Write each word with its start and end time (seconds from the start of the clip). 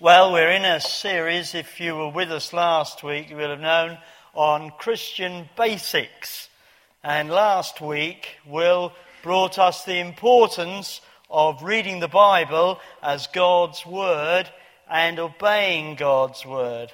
Well, 0.00 0.32
we're 0.32 0.52
in 0.52 0.64
a 0.64 0.80
series, 0.80 1.56
if 1.56 1.80
you 1.80 1.96
were 1.96 2.10
with 2.10 2.30
us 2.30 2.52
last 2.52 3.02
week, 3.02 3.30
you 3.30 3.36
will 3.36 3.50
have 3.50 3.58
known, 3.58 3.98
on 4.32 4.70
Christian 4.78 5.48
basics. 5.56 6.48
And 7.02 7.28
last 7.28 7.80
week, 7.80 8.36
Will 8.46 8.92
brought 9.24 9.58
us 9.58 9.84
the 9.84 9.98
importance 9.98 11.00
of 11.28 11.64
reading 11.64 11.98
the 11.98 12.06
Bible 12.06 12.78
as 13.02 13.26
God's 13.26 13.84
Word 13.84 14.48
and 14.88 15.18
obeying 15.18 15.96
God's 15.96 16.46
Word. 16.46 16.92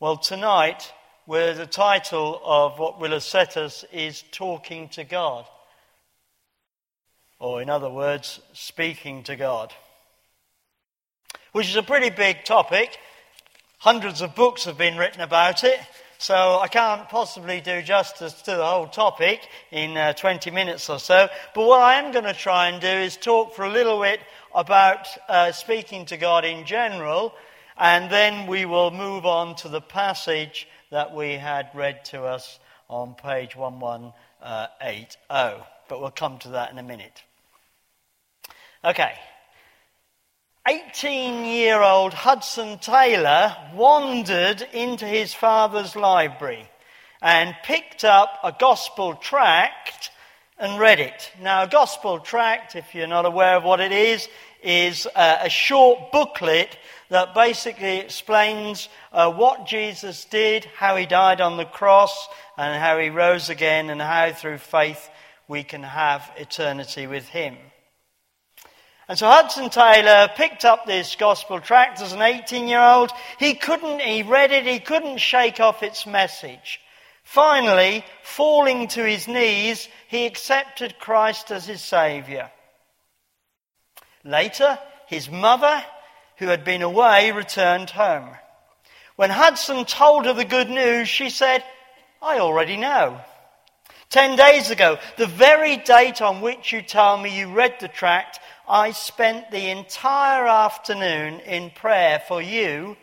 Well, 0.00 0.16
tonight, 0.16 0.90
where 1.26 1.52
the 1.52 1.66
title 1.66 2.40
of 2.42 2.78
what 2.78 2.98
Will 2.98 3.10
has 3.10 3.26
set 3.26 3.58
us 3.58 3.84
is 3.92 4.24
Talking 4.32 4.88
to 4.90 5.04
God. 5.04 5.44
Or, 7.38 7.60
in 7.60 7.68
other 7.68 7.90
words, 7.90 8.40
speaking 8.54 9.24
to 9.24 9.36
God 9.36 9.74
which 11.56 11.70
is 11.70 11.76
a 11.76 11.82
pretty 11.82 12.10
big 12.10 12.44
topic. 12.44 12.98
Hundreds 13.78 14.20
of 14.20 14.34
books 14.34 14.66
have 14.66 14.76
been 14.76 14.98
written 14.98 15.22
about 15.22 15.64
it, 15.64 15.80
so 16.18 16.58
I 16.60 16.68
can't 16.68 17.08
possibly 17.08 17.62
do 17.62 17.80
justice 17.80 18.42
to 18.42 18.50
the 18.50 18.66
whole 18.66 18.88
topic 18.88 19.40
in 19.70 19.96
uh, 19.96 20.12
20 20.12 20.50
minutes 20.50 20.90
or 20.90 20.98
so. 20.98 21.30
But 21.54 21.66
what 21.66 21.80
I 21.80 21.94
am 21.94 22.12
going 22.12 22.26
to 22.26 22.34
try 22.34 22.68
and 22.68 22.78
do 22.78 22.86
is 22.86 23.16
talk 23.16 23.54
for 23.54 23.64
a 23.64 23.70
little 23.70 24.02
bit 24.02 24.20
about 24.54 25.08
uh, 25.30 25.50
speaking 25.50 26.04
to 26.06 26.18
God 26.18 26.44
in 26.44 26.66
general, 26.66 27.32
and 27.78 28.10
then 28.10 28.46
we 28.46 28.66
will 28.66 28.90
move 28.90 29.24
on 29.24 29.56
to 29.56 29.70
the 29.70 29.80
passage 29.80 30.68
that 30.90 31.14
we 31.14 31.32
had 31.32 31.70
read 31.72 32.04
to 32.06 32.24
us 32.24 32.58
on 32.90 33.14
page 33.14 33.56
1180. 33.56 35.16
But 35.88 36.00
we'll 36.02 36.10
come 36.10 36.36
to 36.40 36.50
that 36.50 36.70
in 36.70 36.76
a 36.76 36.82
minute. 36.82 37.22
Okay. 38.84 39.14
18 40.68 41.44
year 41.44 41.80
old 41.80 42.12
Hudson 42.12 42.78
Taylor 42.78 43.56
wandered 43.72 44.62
into 44.72 45.06
his 45.06 45.32
father's 45.32 45.94
library 45.94 46.68
and 47.22 47.54
picked 47.62 48.02
up 48.02 48.40
a 48.42 48.52
gospel 48.58 49.14
tract 49.14 50.10
and 50.58 50.80
read 50.80 50.98
it. 50.98 51.30
Now, 51.40 51.62
a 51.62 51.68
gospel 51.68 52.18
tract, 52.18 52.74
if 52.74 52.96
you're 52.96 53.06
not 53.06 53.26
aware 53.26 53.56
of 53.56 53.62
what 53.62 53.78
it 53.78 53.92
is, 53.92 54.28
is 54.60 55.06
a, 55.14 55.38
a 55.42 55.48
short 55.48 56.10
booklet 56.10 56.76
that 57.10 57.32
basically 57.32 57.98
explains 57.98 58.88
uh, 59.12 59.30
what 59.30 59.68
Jesus 59.68 60.24
did, 60.24 60.64
how 60.64 60.96
he 60.96 61.06
died 61.06 61.40
on 61.40 61.58
the 61.58 61.64
cross, 61.64 62.26
and 62.58 62.82
how 62.82 62.98
he 62.98 63.10
rose 63.10 63.50
again, 63.50 63.88
and 63.88 64.02
how 64.02 64.32
through 64.32 64.58
faith 64.58 65.10
we 65.46 65.62
can 65.62 65.84
have 65.84 66.28
eternity 66.36 67.06
with 67.06 67.28
him. 67.28 67.56
And 69.08 69.16
so 69.16 69.28
Hudson 69.28 69.70
Taylor 69.70 70.28
picked 70.34 70.64
up 70.64 70.84
this 70.84 71.14
gospel 71.14 71.60
tract 71.60 72.00
as 72.00 72.12
an 72.12 72.22
18 72.22 72.66
year 72.66 72.80
old. 72.80 73.12
He 73.38 73.54
couldn't, 73.54 74.00
he 74.00 74.22
read 74.22 74.50
it, 74.50 74.66
he 74.66 74.80
couldn't 74.80 75.18
shake 75.18 75.60
off 75.60 75.82
its 75.82 76.06
message. 76.06 76.80
Finally, 77.22 78.04
falling 78.22 78.88
to 78.88 79.04
his 79.04 79.28
knees, 79.28 79.88
he 80.08 80.26
accepted 80.26 80.98
Christ 80.98 81.50
as 81.50 81.66
his 81.66 81.82
Saviour. 81.82 82.50
Later, 84.24 84.78
his 85.06 85.30
mother, 85.30 85.84
who 86.38 86.46
had 86.46 86.64
been 86.64 86.82
away, 86.82 87.30
returned 87.30 87.90
home. 87.90 88.30
When 89.14 89.30
Hudson 89.30 89.84
told 89.84 90.26
her 90.26 90.34
the 90.34 90.44
good 90.44 90.68
news, 90.68 91.08
she 91.08 91.30
said, 91.30 91.64
I 92.20 92.38
already 92.38 92.76
know. 92.76 93.20
Ten 94.08 94.36
days 94.36 94.70
ago, 94.70 94.98
the 95.16 95.26
very 95.26 95.76
date 95.78 96.22
on 96.22 96.40
which 96.40 96.72
you 96.72 96.82
tell 96.82 97.16
me 97.16 97.36
you 97.36 97.52
read 97.52 97.76
the 97.80 97.88
tract, 97.88 98.38
I 98.68 98.90
spent 98.90 99.50
the 99.50 99.70
entire 99.70 100.46
afternoon 100.46 101.40
in 101.40 101.70
prayer 101.70 102.20
for 102.26 102.42
you 102.42 102.96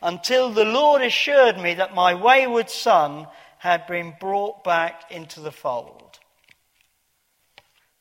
until 0.00 0.50
the 0.50 0.64
Lord 0.64 1.02
assured 1.02 1.58
me 1.58 1.74
that 1.74 1.94
my 1.94 2.14
wayward 2.14 2.70
son 2.70 3.26
had 3.58 3.86
been 3.86 4.14
brought 4.18 4.64
back 4.64 5.10
into 5.10 5.40
the 5.40 5.52
fold. 5.52 6.18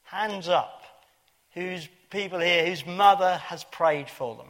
Hands 0.04 0.48
up. 0.48 0.84
Whose 1.54 1.88
people 2.10 2.40
here 2.40 2.66
whose 2.66 2.86
mother 2.86 3.38
has 3.38 3.64
prayed 3.66 4.10
for 4.10 4.36
them? 4.36 4.48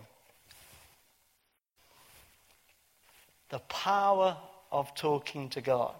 The 3.49 3.59
power 3.59 4.37
of 4.71 4.95
talking 4.95 5.49
to 5.49 5.61
God. 5.61 5.95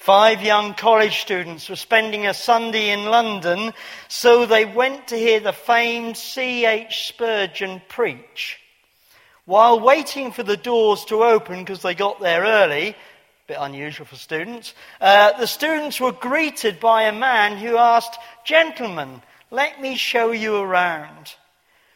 Five 0.00 0.40
young 0.40 0.72
college 0.72 1.20
students 1.20 1.68
were 1.68 1.76
spending 1.76 2.26
a 2.26 2.32
Sunday 2.32 2.88
in 2.88 3.04
London, 3.04 3.74
so 4.08 4.46
they 4.46 4.64
went 4.64 5.08
to 5.08 5.14
hear 5.14 5.40
the 5.40 5.52
famed 5.52 6.16
C.H. 6.16 7.08
Spurgeon 7.08 7.82
preach. 7.86 8.58
While 9.44 9.78
waiting 9.78 10.32
for 10.32 10.42
the 10.42 10.56
doors 10.56 11.04
to 11.04 11.22
open 11.22 11.58
because 11.58 11.82
they 11.82 11.94
got 11.94 12.18
there 12.18 12.44
early, 12.44 12.88
a 12.88 12.96
bit 13.46 13.58
unusual 13.60 14.06
for 14.06 14.16
students, 14.16 14.72
uh, 15.02 15.38
the 15.38 15.46
students 15.46 16.00
were 16.00 16.12
greeted 16.12 16.80
by 16.80 17.02
a 17.02 17.12
man 17.12 17.58
who 17.58 17.76
asked, 17.76 18.18
Gentlemen, 18.42 19.20
let 19.50 19.82
me 19.82 19.96
show 19.96 20.32
you 20.32 20.56
around. 20.56 21.34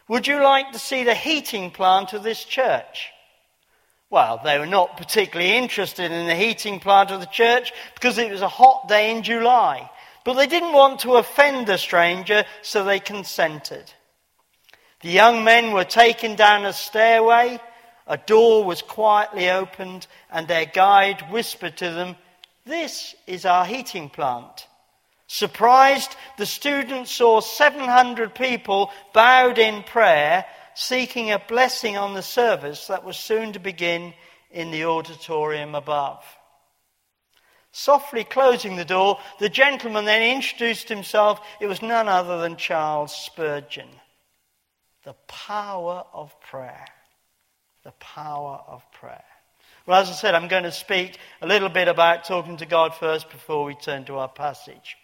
Would 0.09 0.27
you 0.27 0.43
like 0.43 0.73
to 0.73 0.79
see 0.79 1.05
the 1.05 1.15
heating 1.15 1.71
plant 1.71 2.13
of 2.13 2.23
this 2.23 2.45
church? 2.45 3.14
Well, 4.11 4.41
they 4.45 4.59
were 4.59 4.67
not 4.67 4.97
particularly 4.97 5.57
interested 5.57 6.13
in 6.13 6.27
the 6.27 6.35
heating 6.35 6.79
plant 6.79 7.11
of 7.11 7.21
the 7.21 7.27
church 7.27 7.73
because 7.95 8.19
it 8.19 8.31
was 8.31 8.43
a 8.43 8.49
hot 8.49 8.89
day 8.89 9.11
in 9.11 9.23
July. 9.23 9.91
But 10.25 10.35
they 10.35 10.47
didn't 10.47 10.73
want 10.73 11.01
to 11.01 11.17
offend 11.17 11.67
the 11.67 11.77
stranger, 11.77 12.45
so 12.63 12.85
they 12.85 13.01
consented. 13.01 13.93
The 15.01 15.11
young 15.11 15.45
men 15.45 15.73
were 15.73 15.85
taken 15.85 16.35
down 16.35 16.65
a 16.65 16.73
stairway, 16.73 17.61
a 18.07 18.17
door 18.17 18.65
was 18.65 18.83
quietly 18.83 19.51
opened, 19.51 20.07
and 20.31 20.49
their 20.49 20.67
guide 20.67 21.31
whispered 21.31 21.77
to 21.79 21.91
them, 21.91 22.17
This 22.65 23.15
is 23.27 23.45
our 23.45 23.67
heating 23.67 24.09
plant. 24.09 24.67
Surprised, 25.27 26.17
the 26.39 26.47
students 26.47 27.11
saw 27.11 27.41
700 27.41 28.35
people 28.35 28.91
bowed 29.13 29.59
in 29.59 29.83
prayer 29.83 30.45
seeking 30.75 31.31
a 31.31 31.39
blessing 31.39 31.97
on 31.97 32.15
the 32.15 32.23
service 32.23 32.87
that 32.89 33.05
was 33.05 33.17
soon 33.17 33.53
to 33.53 33.59
begin 33.59 34.15
in 34.51 34.71
the 34.71 34.85
auditorium 34.85 35.75
above. 35.75 36.25
Softly 37.73 38.23
closing 38.23 38.77
the 38.77 38.85
door, 38.85 39.19
the 39.41 39.49
gentleman 39.49 40.05
then 40.05 40.23
introduced 40.23 40.89
himself. 40.89 41.41
It 41.61 41.67
was 41.67 41.83
none 41.83 42.09
other 42.09 42.39
than 42.39 42.57
Charles 42.57 43.13
Spurgeon. 43.15 43.89
The 45.03 45.15
power 45.27 46.05
of 46.13 46.41
prayer. 46.41 46.85
The 47.83 47.93
power 47.93 48.61
of 48.69 48.83
prayer. 48.93 49.25
Well, 49.87 50.01
as 50.01 50.09
I 50.09 50.13
said, 50.13 50.35
I'm 50.35 50.49
going 50.49 50.63
to 50.63 50.73
speak 50.73 51.19
a 51.43 51.47
little 51.47 51.69
bit 51.69 51.89
about 51.89 52.25
talking 52.25 52.57
to 52.59 52.67
God 52.67 52.95
first 52.95 53.29
before 53.29 53.65
we 53.65 53.75
turn 53.75 54.05
to 54.05 54.19
our 54.19 54.29
passage. 54.29 54.97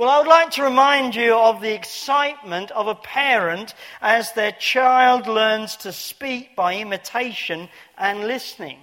Well, 0.00 0.08
I 0.08 0.18
would 0.20 0.28
like 0.28 0.52
to 0.52 0.62
remind 0.62 1.14
you 1.14 1.34
of 1.34 1.60
the 1.60 1.74
excitement 1.74 2.70
of 2.70 2.86
a 2.86 2.94
parent 2.94 3.74
as 4.00 4.32
their 4.32 4.52
child 4.52 5.26
learns 5.26 5.76
to 5.76 5.92
speak 5.92 6.56
by 6.56 6.76
imitation 6.76 7.68
and 7.98 8.20
listening. 8.20 8.78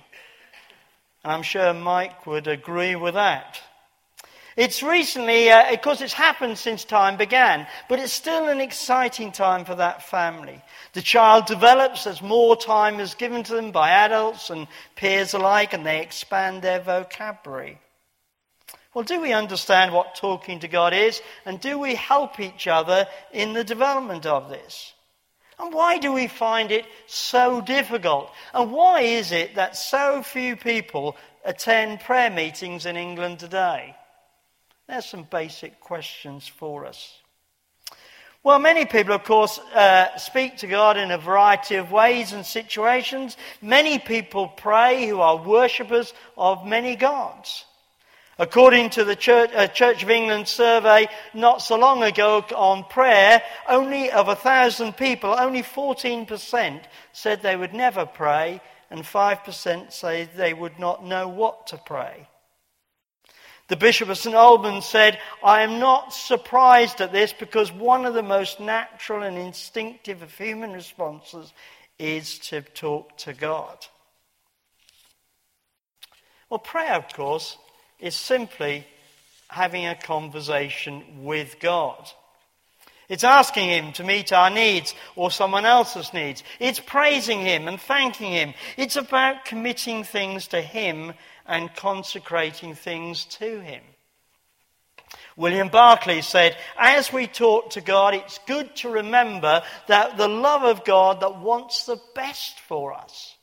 And 1.23 1.33
I'm 1.33 1.41
sure 1.41 1.73
Mike 1.73 2.27
would 2.27 2.45
agree 2.45 2.95
with 2.95 3.15
that. 3.15 3.59
It's 4.55 4.83
recently, 4.83 5.49
uh, 5.49 5.73
of 5.73 5.81
course, 5.81 6.01
it's 6.01 6.13
happened 6.13 6.59
since 6.59 6.85
time 6.85 7.17
began, 7.17 7.65
but 7.89 7.97
it's 7.97 8.13
still 8.13 8.47
an 8.47 8.61
exciting 8.61 9.31
time 9.31 9.65
for 9.65 9.73
that 9.73 10.03
family. 10.03 10.61
The 10.93 11.01
child 11.01 11.47
develops 11.47 12.05
as 12.05 12.21
more 12.21 12.55
time 12.55 12.99
is 12.99 13.15
given 13.15 13.41
to 13.45 13.55
them 13.55 13.71
by 13.71 13.89
adults 13.89 14.51
and 14.51 14.67
peers 14.95 15.33
alike, 15.33 15.73
and 15.73 15.83
they 15.83 15.99
expand 15.99 16.61
their 16.61 16.79
vocabulary. 16.79 17.79
Well, 18.97 19.03
do 19.03 19.21
we 19.21 19.31
understand 19.31 19.93
what 19.93 20.15
talking 20.15 20.61
to 20.61 20.67
God 20.67 20.91
is? 20.91 21.21
And 21.45 21.59
do 21.59 21.77
we 21.77 21.93
help 21.93 22.39
each 22.39 22.65
other 22.65 23.07
in 23.31 23.53
the 23.53 23.63
development 23.63 24.25
of 24.25 24.49
this? 24.49 24.91
And 25.59 25.71
why 25.71 25.99
do 25.99 26.11
we 26.11 26.25
find 26.25 26.71
it 26.71 26.83
so 27.05 27.61
difficult? 27.61 28.31
And 28.55 28.71
why 28.71 29.01
is 29.01 29.31
it 29.31 29.53
that 29.53 29.77
so 29.77 30.23
few 30.23 30.55
people 30.55 31.15
attend 31.45 31.99
prayer 31.99 32.31
meetings 32.31 32.87
in 32.87 32.97
England 32.97 33.37
today? 33.37 33.95
There's 34.87 35.05
some 35.05 35.27
basic 35.29 35.79
questions 35.79 36.47
for 36.47 36.87
us. 36.87 37.19
Well, 38.41 38.57
many 38.57 38.85
people, 38.85 39.13
of 39.13 39.25
course, 39.25 39.59
uh, 39.75 40.17
speak 40.17 40.57
to 40.57 40.67
God 40.67 40.97
in 40.97 41.11
a 41.11 41.19
variety 41.19 41.75
of 41.75 41.91
ways 41.91 42.33
and 42.33 42.43
situations. 42.43 43.37
Many 43.61 43.99
people 43.99 44.47
pray 44.47 45.05
who 45.05 45.21
are 45.21 45.37
worshippers 45.37 46.15
of 46.35 46.65
many 46.65 46.95
gods. 46.95 47.66
According 48.39 48.91
to 48.91 49.03
the 49.03 49.15
Church, 49.15 49.49
uh, 49.55 49.67
Church, 49.67 50.03
of 50.03 50.11
England 50.11 50.47
survey 50.47 51.07
not 51.33 51.61
so 51.61 51.75
long 51.75 52.03
ago 52.03 52.45
on 52.55 52.83
prayer, 52.83 53.41
only 53.67 54.11
of 54.11 54.27
a 54.27 54.35
thousand 54.35 54.95
people, 54.95 55.35
only 55.37 55.63
14% 55.63 56.83
said 57.13 57.41
they 57.41 57.55
would 57.55 57.73
never 57.73 58.05
pray, 58.05 58.61
and 58.91 59.01
5% 59.01 59.91
say 59.91 60.29
they 60.35 60.53
would 60.53 60.77
not 60.77 61.03
know 61.03 61.27
what 61.27 61.67
to 61.67 61.77
pray. 61.77 62.27
The 63.69 63.75
Bishop 63.75 64.07
of 64.07 64.17
St. 64.17 64.35
Albans 64.35 64.85
said, 64.85 65.19
I 65.43 65.63
am 65.63 65.79
not 65.79 66.13
surprised 66.13 67.01
at 67.01 67.11
this 67.11 67.33
because 67.33 67.71
one 67.71 68.05
of 68.05 68.13
the 68.13 68.23
most 68.23 68.59
natural 68.59 69.23
and 69.23 69.37
instinctive 69.37 70.21
of 70.21 70.31
human 70.33 70.71
responses 70.71 71.51
is 71.99 72.37
to 72.39 72.61
talk 72.61 73.17
to 73.17 73.33
God. 73.33 73.77
Well, 76.49 76.59
prayer, 76.59 76.93
of 76.93 77.11
course, 77.11 77.57
is 77.99 78.15
simply 78.15 78.85
having 79.49 79.85
a 79.85 79.95
conversation 79.95 81.23
with 81.23 81.59
God. 81.59 82.09
It's 83.09 83.23
asking 83.23 83.69
Him 83.69 83.93
to 83.93 84.03
meet 84.03 84.33
our 84.33 84.49
needs 84.49 84.93
or 85.15 85.31
someone 85.31 85.65
else's 85.65 86.13
needs. 86.13 86.43
It's 86.59 86.79
praising 86.79 87.39
Him 87.39 87.67
and 87.67 87.79
thanking 87.79 88.33
Him. 88.33 88.53
It's 88.75 88.97
about 88.97 89.45
committing 89.45 90.03
things 90.03 90.47
to 90.47 90.61
Him 90.61 91.13
and 91.45 91.73
consecrating 91.75 92.75
things 92.75 93.23
to 93.25 93.61
Him. 93.61 93.81
William 95.37 95.69
Barclay 95.69 96.21
said, 96.21 96.57
as 96.77 97.13
we 97.13 97.27
talk 97.27 97.69
to 97.71 97.81
God, 97.81 98.13
it's 98.15 98.39
good 98.39 98.75
to 98.77 98.89
remember 98.89 99.61
that 99.87 100.17
the 100.17 100.27
love 100.27 100.63
of 100.63 100.83
God 100.83 101.21
that 101.21 101.39
wants 101.39 101.85
the 101.85 102.01
best 102.13 102.59
for 102.61 102.93
us, 102.93 103.36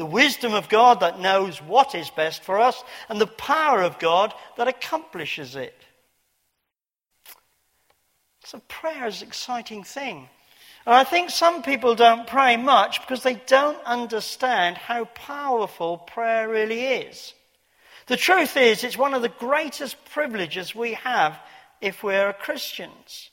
the 0.00 0.06
wisdom 0.06 0.54
of 0.54 0.70
God 0.70 1.00
that 1.00 1.20
knows 1.20 1.58
what 1.60 1.94
is 1.94 2.08
best 2.08 2.42
for 2.42 2.58
us, 2.58 2.82
and 3.10 3.20
the 3.20 3.26
power 3.26 3.82
of 3.82 3.98
God 3.98 4.32
that 4.56 4.66
accomplishes 4.66 5.56
it. 5.56 5.74
So 8.44 8.62
prayer 8.66 9.06
is 9.06 9.20
an 9.20 9.28
exciting 9.28 9.84
thing. 9.84 10.30
And 10.86 10.94
I 10.94 11.04
think 11.04 11.28
some 11.28 11.62
people 11.62 11.94
don't 11.94 12.26
pray 12.26 12.56
much 12.56 13.02
because 13.02 13.22
they 13.22 13.42
don't 13.46 13.76
understand 13.84 14.78
how 14.78 15.04
powerful 15.04 15.98
prayer 15.98 16.48
really 16.48 16.80
is. 16.80 17.34
The 18.06 18.16
truth 18.16 18.56
is, 18.56 18.82
it's 18.82 18.96
one 18.96 19.12
of 19.12 19.20
the 19.20 19.28
greatest 19.28 20.02
privileges 20.06 20.74
we 20.74 20.94
have 20.94 21.38
if 21.82 22.02
we're 22.02 22.32
Christians. 22.32 23.28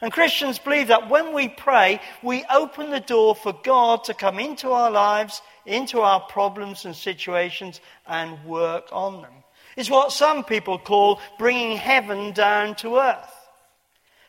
And 0.00 0.12
Christians 0.12 0.58
believe 0.60 0.88
that 0.88 1.10
when 1.10 1.34
we 1.34 1.48
pray, 1.48 2.00
we 2.22 2.44
open 2.50 2.90
the 2.90 3.00
door 3.00 3.34
for 3.34 3.52
God 3.52 4.04
to 4.04 4.14
come 4.14 4.38
into 4.38 4.70
our 4.70 4.90
lives, 4.92 5.42
into 5.68 6.00
our 6.00 6.20
problems 6.20 6.84
and 6.84 6.96
situations, 6.96 7.80
and 8.06 8.44
work 8.44 8.88
on 8.92 9.22
them. 9.22 9.32
It's 9.76 9.90
what 9.90 10.12
some 10.12 10.42
people 10.42 10.78
call 10.78 11.20
bringing 11.38 11.76
heaven 11.76 12.32
down 12.32 12.74
to 12.76 12.96
earth. 12.96 13.34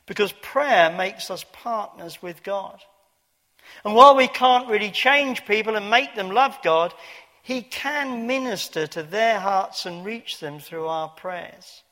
Because 0.05 0.31
prayer 0.31 0.91
makes 0.91 1.31
us 1.31 1.45
partners 1.51 2.21
with 2.21 2.43
God. 2.43 2.79
And 3.83 3.95
while 3.95 4.15
we 4.15 4.27
can't 4.27 4.69
really 4.69 4.91
change 4.91 5.45
people 5.45 5.75
and 5.75 5.89
make 5.89 6.15
them 6.15 6.31
love 6.31 6.57
God, 6.63 6.93
He 7.41 7.61
can 7.61 8.27
minister 8.27 8.87
to 8.87 9.03
their 9.03 9.39
hearts 9.39 9.85
and 9.85 10.05
reach 10.05 10.39
them 10.39 10.59
through 10.59 10.87
our 10.87 11.09
prayers. 11.09 11.83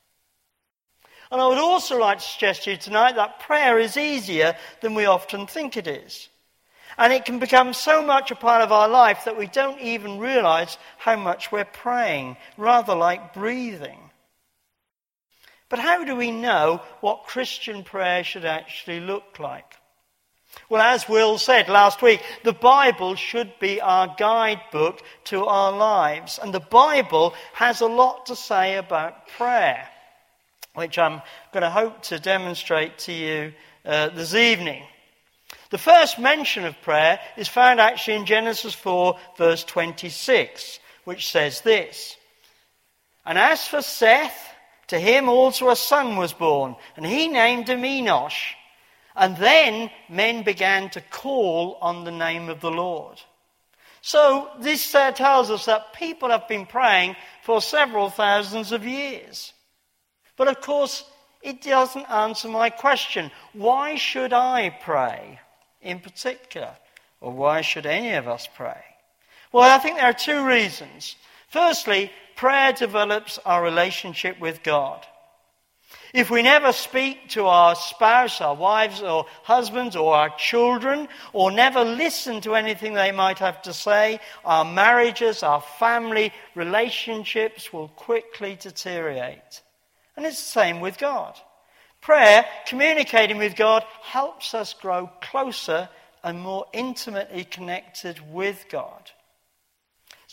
And 1.31 1.41
I 1.41 1.47
would 1.47 1.57
also 1.57 1.97
like 1.99 2.19
to 2.19 2.23
suggest 2.23 2.63
to 2.63 2.71
you 2.71 2.77
tonight 2.77 3.15
that 3.15 3.39
prayer 3.39 3.79
is 3.79 3.97
easier 3.97 4.55
than 4.81 4.94
we 4.95 5.05
often 5.05 5.45
think 5.45 5.75
it 5.77 5.88
is. 5.88 6.29
And 6.97 7.13
it 7.13 7.25
can 7.25 7.39
become 7.39 7.73
so 7.73 8.01
much 8.01 8.31
a 8.31 8.35
part 8.35 8.63
of 8.63 8.71
our 8.71 8.89
life 8.89 9.25
that 9.25 9.38
we 9.38 9.47
don't 9.47 9.79
even 9.79 10.17
realize 10.17 10.77
how 10.97 11.15
much 11.15 11.51
we're 11.51 11.65
praying, 11.65 12.38
rather 12.57 12.95
like 12.95 13.33
breathing. 13.33 13.99
But 15.69 15.79
how 15.79 16.03
do 16.03 16.15
we 16.15 16.31
know 16.31 16.81
what 17.01 17.25
Christian 17.25 17.83
prayer 17.83 18.23
should 18.23 18.45
actually 18.45 18.99
look 18.99 19.38
like? 19.38 19.75
Well, 20.69 20.81
as 20.81 21.07
Will 21.07 21.38
said 21.38 21.69
last 21.69 22.01
week, 22.01 22.21
the 22.44 22.53
Bible 22.53 23.15
should 23.15 23.51
be 23.59 23.79
our 23.79 24.15
guidebook 24.17 25.01
to 25.25 25.45
our 25.45 25.71
lives. 25.71 26.39
And 26.41 26.53
the 26.53 26.59
Bible 26.59 27.33
has 27.53 27.81
a 27.81 27.85
lot 27.85 28.27
to 28.27 28.35
say 28.35 28.77
about 28.77 29.27
prayer, 29.27 29.88
which 30.73 30.97
I'm 30.97 31.21
going 31.53 31.61
to 31.61 31.69
hope 31.69 32.01
to 32.03 32.19
demonstrate 32.19 32.97
to 32.99 33.13
you 33.13 33.53
uh, 33.85 34.09
this 34.09 34.33
evening. 34.33 34.83
The 35.69 35.77
first 35.77 36.17
mention 36.17 36.65
of 36.65 36.81
prayer 36.81 37.19
is 37.35 37.47
found 37.47 37.79
actually 37.79 38.15
in 38.15 38.25
Genesis 38.25 38.73
4, 38.73 39.17
verse 39.37 39.63
26, 39.65 40.79
which 41.03 41.29
says 41.29 41.61
this 41.61 42.15
And 43.25 43.37
as 43.37 43.67
for 43.67 43.81
Seth, 43.81 44.53
to 44.87 44.99
him 44.99 45.27
also 45.27 45.69
a 45.69 45.75
son 45.75 46.15
was 46.15 46.31
born, 46.31 46.75
and 46.95 47.05
he 47.05 47.27
named 47.27 47.67
him 47.67 47.81
Enosh. 47.81 48.53
And 49.15 49.35
then 49.37 49.89
men 50.09 50.43
began 50.43 50.89
to 50.91 51.01
call 51.01 51.77
on 51.81 52.03
the 52.03 52.11
name 52.11 52.49
of 52.49 52.61
the 52.61 52.71
Lord. 52.71 53.19
So 54.01 54.49
this 54.59 54.93
uh, 54.93 55.11
tells 55.11 55.49
us 55.49 55.65
that 55.65 55.93
people 55.93 56.29
have 56.29 56.47
been 56.47 56.67
praying 56.67 57.15
for 57.41 57.61
several 57.61 58.09
thousands 58.09 58.71
of 58.71 58.85
years. 58.85 59.53
But 60.37 60.47
of 60.47 60.61
course, 60.61 61.03
it 61.41 61.61
doesn't 61.61 62.09
answer 62.09 62.47
my 62.47 62.69
question. 62.69 63.31
Why 63.53 63.95
should 63.95 64.33
I 64.33 64.69
pray 64.69 65.39
in 65.81 66.00
particular? 66.00 66.75
Or 67.21 67.31
why 67.31 67.62
should 67.62 67.85
any 67.85 68.13
of 68.13 68.27
us 68.27 68.47
pray? 68.56 68.83
Well, 69.51 69.63
I 69.63 69.79
think 69.79 69.97
there 69.97 70.06
are 70.06 70.13
two 70.13 70.45
reasons. 70.45 71.15
Firstly, 71.50 72.12
prayer 72.35 72.74
develops 72.74 73.39
our 73.45 73.63
relationship 73.63 74.39
with 74.39 74.63
God. 74.63 75.06
If 76.13 76.29
we 76.29 76.41
never 76.41 76.71
speak 76.71 77.29
to 77.29 77.45
our 77.45 77.75
spouse, 77.75 78.39
our 78.39 78.56
wives 78.56 79.01
or 79.01 79.25
husbands 79.44 79.95
or 79.95 80.15
our 80.15 80.29
children, 80.38 81.07
or 81.33 81.51
never 81.51 81.83
listen 81.83 82.41
to 82.41 82.56
anything 82.56 82.94
they 82.94 83.12
might 83.12 83.39
have 83.39 83.62
to 83.63 83.73
say, 83.73 84.19
our 84.45 84.65
marriages, 84.65 85.44
our 85.44 85.62
family 85.62 86.33
relationships 86.56 87.73
will 87.73 87.89
quickly 87.89 88.57
deteriorate. 88.59 89.62
And 90.15 90.25
it's 90.25 90.44
the 90.44 90.59
same 90.59 90.80
with 90.80 90.97
God. 90.97 91.35
Prayer, 92.01 92.45
communicating 92.67 93.38
with 93.38 93.55
God, 93.55 93.83
helps 94.01 94.53
us 94.53 94.73
grow 94.73 95.09
closer 95.21 95.89
and 96.23 96.39
more 96.39 96.65
intimately 96.73 97.44
connected 97.44 98.19
with 98.33 98.65
God. 98.69 99.11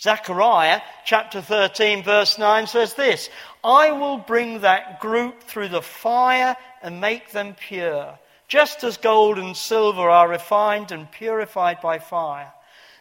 Zechariah 0.01 0.83
chapter 1.05 1.41
13, 1.41 2.03
verse 2.03 2.39
9 2.39 2.67
says 2.67 2.95
this 2.95 3.31
I 3.63 3.93
will 3.93 4.19
bring 4.19 4.61
that 4.61 5.01
group 5.01 5.43
through 5.43 5.69
the 5.69 5.83
fire 5.83 6.57
and 6.83 7.01
make 7.01 7.31
them 7.31 7.55
pure, 7.59 8.19
just 8.49 8.85
as 8.85 8.97
gold 8.97 9.39
and 9.39 9.57
silver 9.57 10.11
are 10.11 10.29
refined 10.29 10.93
and 10.93 11.11
purified 11.11 11.81
by 11.81 11.99
fire. 11.99 12.53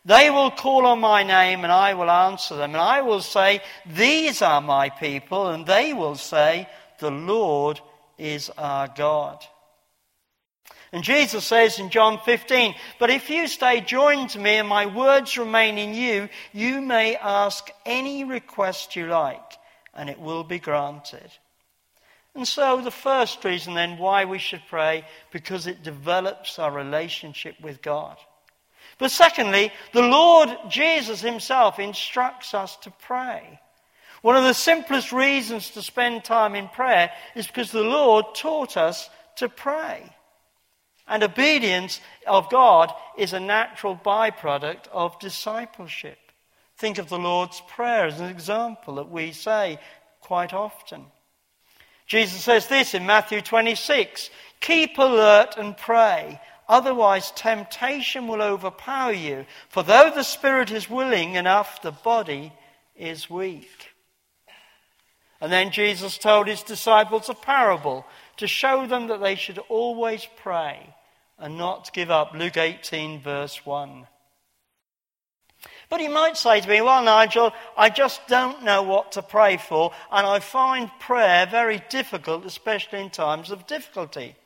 They 0.06 0.30
will 0.30 0.52
call 0.52 0.86
on 0.86 1.00
my 1.00 1.24
name 1.24 1.64
and 1.64 1.72
I 1.72 1.94
will 1.94 2.12
answer 2.12 2.56
them. 2.56 2.72
And 2.72 2.82
I 2.82 3.02
will 3.02 3.22
say, 3.22 3.62
These 3.86 4.42
are 4.42 4.62
my 4.62 4.90
people. 4.90 5.48
And 5.48 5.66
they 5.66 5.94
will 5.94 6.16
say, 6.16 6.68
The 7.00 7.12
Lord 7.12 7.80
is 8.24 8.50
our 8.58 8.88
God. 8.88 9.46
And 10.94 11.04
Jesus 11.04 11.44
says 11.44 11.78
in 11.78 11.90
John 11.90 12.20
15, 12.24 12.74
But 13.00 13.10
if 13.10 13.30
you 13.30 13.48
stay 13.48 13.82
joined 13.82 14.30
to 14.30 14.40
me 14.40 14.52
and 14.52 14.68
my 14.68 14.86
words 14.86 15.38
remain 15.38 15.78
in 15.78 15.94
you, 15.94 16.30
you 16.54 16.82
may 16.82 17.16
ask 17.16 17.70
any 17.86 18.24
request 18.24 18.96
you 18.96 19.08
like, 19.08 19.58
and 19.94 20.10
it 20.10 20.20
will 20.20 20.44
be 20.44 20.60
granted. 20.60 21.32
And 22.36 22.48
so, 22.48 22.82
the 22.82 22.92
first 22.92 23.44
reason 23.44 23.74
then 23.74 23.98
why 23.98 24.26
we 24.26 24.40
should 24.40 24.62
pray, 24.70 25.06
because 25.32 25.68
it 25.68 25.84
develops 25.84 26.58
our 26.60 26.72
relationship 26.72 27.60
with 27.62 27.82
God. 27.82 28.18
But 29.00 29.12
secondly, 29.12 29.72
the 29.92 30.02
Lord 30.02 30.50
Jesus 30.70 31.22
himself 31.22 31.78
instructs 31.78 32.54
us 32.54 32.78
to 32.78 32.92
pray. 32.92 33.60
One 34.24 34.38
of 34.38 34.46
the 34.46 34.54
simplest 34.54 35.12
reasons 35.12 35.72
to 35.72 35.82
spend 35.82 36.24
time 36.24 36.56
in 36.56 36.70
prayer 36.70 37.12
is 37.36 37.46
because 37.46 37.72
the 37.72 37.84
Lord 37.84 38.24
taught 38.34 38.78
us 38.78 39.10
to 39.36 39.50
pray. 39.50 40.02
And 41.06 41.24
obedience 41.24 42.00
of 42.26 42.50
God 42.50 42.94
is 43.18 43.34
a 43.34 43.42
natural 43.42 43.98
byproduct 43.98 44.88
of 44.94 45.20
discipleship. 45.20 46.18
Think 46.78 47.00
of 47.00 47.10
the 47.10 47.20
Lord's 47.20 47.62
Prayer 47.68 48.06
as 48.06 48.22
an 48.22 48.30
example 48.30 48.96
that 48.96 49.12
we 49.12 49.34
say 49.34 49.78
quite 50.22 50.54
often. 50.54 51.04
Jesus 52.08 52.42
says 52.42 52.68
this 52.68 52.94
in 52.94 53.06
Matthew 53.06 53.42
26 53.42 54.30
Keep 54.62 55.00
alert 55.00 55.56
and 55.58 55.76
pray, 55.76 56.40
otherwise, 56.70 57.32
temptation 57.32 58.30
will 58.30 58.42
overpower 58.42 59.12
you. 59.12 59.46
For 59.68 59.84
though 59.84 60.14
the 60.16 60.24
spirit 60.24 60.72
is 60.72 60.90
willing 60.90 61.36
enough, 61.36 61.82
the 61.82 61.92
body 61.92 62.54
is 62.96 63.30
weak. 63.30 63.93
And 65.44 65.52
then 65.52 65.72
Jesus 65.72 66.18
told 66.18 66.48
his 66.48 66.64
disciples 66.64 67.28
a 67.28 67.34
parable 67.34 68.06
to 68.38 68.48
show 68.48 68.88
them 68.88 69.08
that 69.08 69.20
they 69.20 69.36
should 69.36 69.58
always 69.68 70.26
pray 70.38 70.96
and 71.38 71.58
not 71.58 71.92
give 71.92 72.10
up. 72.10 72.32
Luke 72.34 72.56
18, 72.56 73.20
verse 73.20 73.66
1. 73.66 74.08
But 75.90 76.00
he 76.00 76.08
might 76.08 76.38
say 76.38 76.62
to 76.62 76.70
me, 76.70 76.80
Well, 76.80 77.04
Nigel, 77.04 77.52
I 77.76 77.90
just 77.90 78.26
don't 78.30 78.64
know 78.64 78.84
what 78.84 79.12
to 79.12 79.22
pray 79.22 79.58
for, 79.58 79.92
and 80.10 80.26
I 80.26 80.40
find 80.40 80.90
prayer 81.02 81.46
very 81.46 81.84
difficult, 81.90 82.46
especially 82.46 83.02
in 83.02 83.10
times 83.10 83.52
of 83.52 83.68
difficulty. 83.68 84.38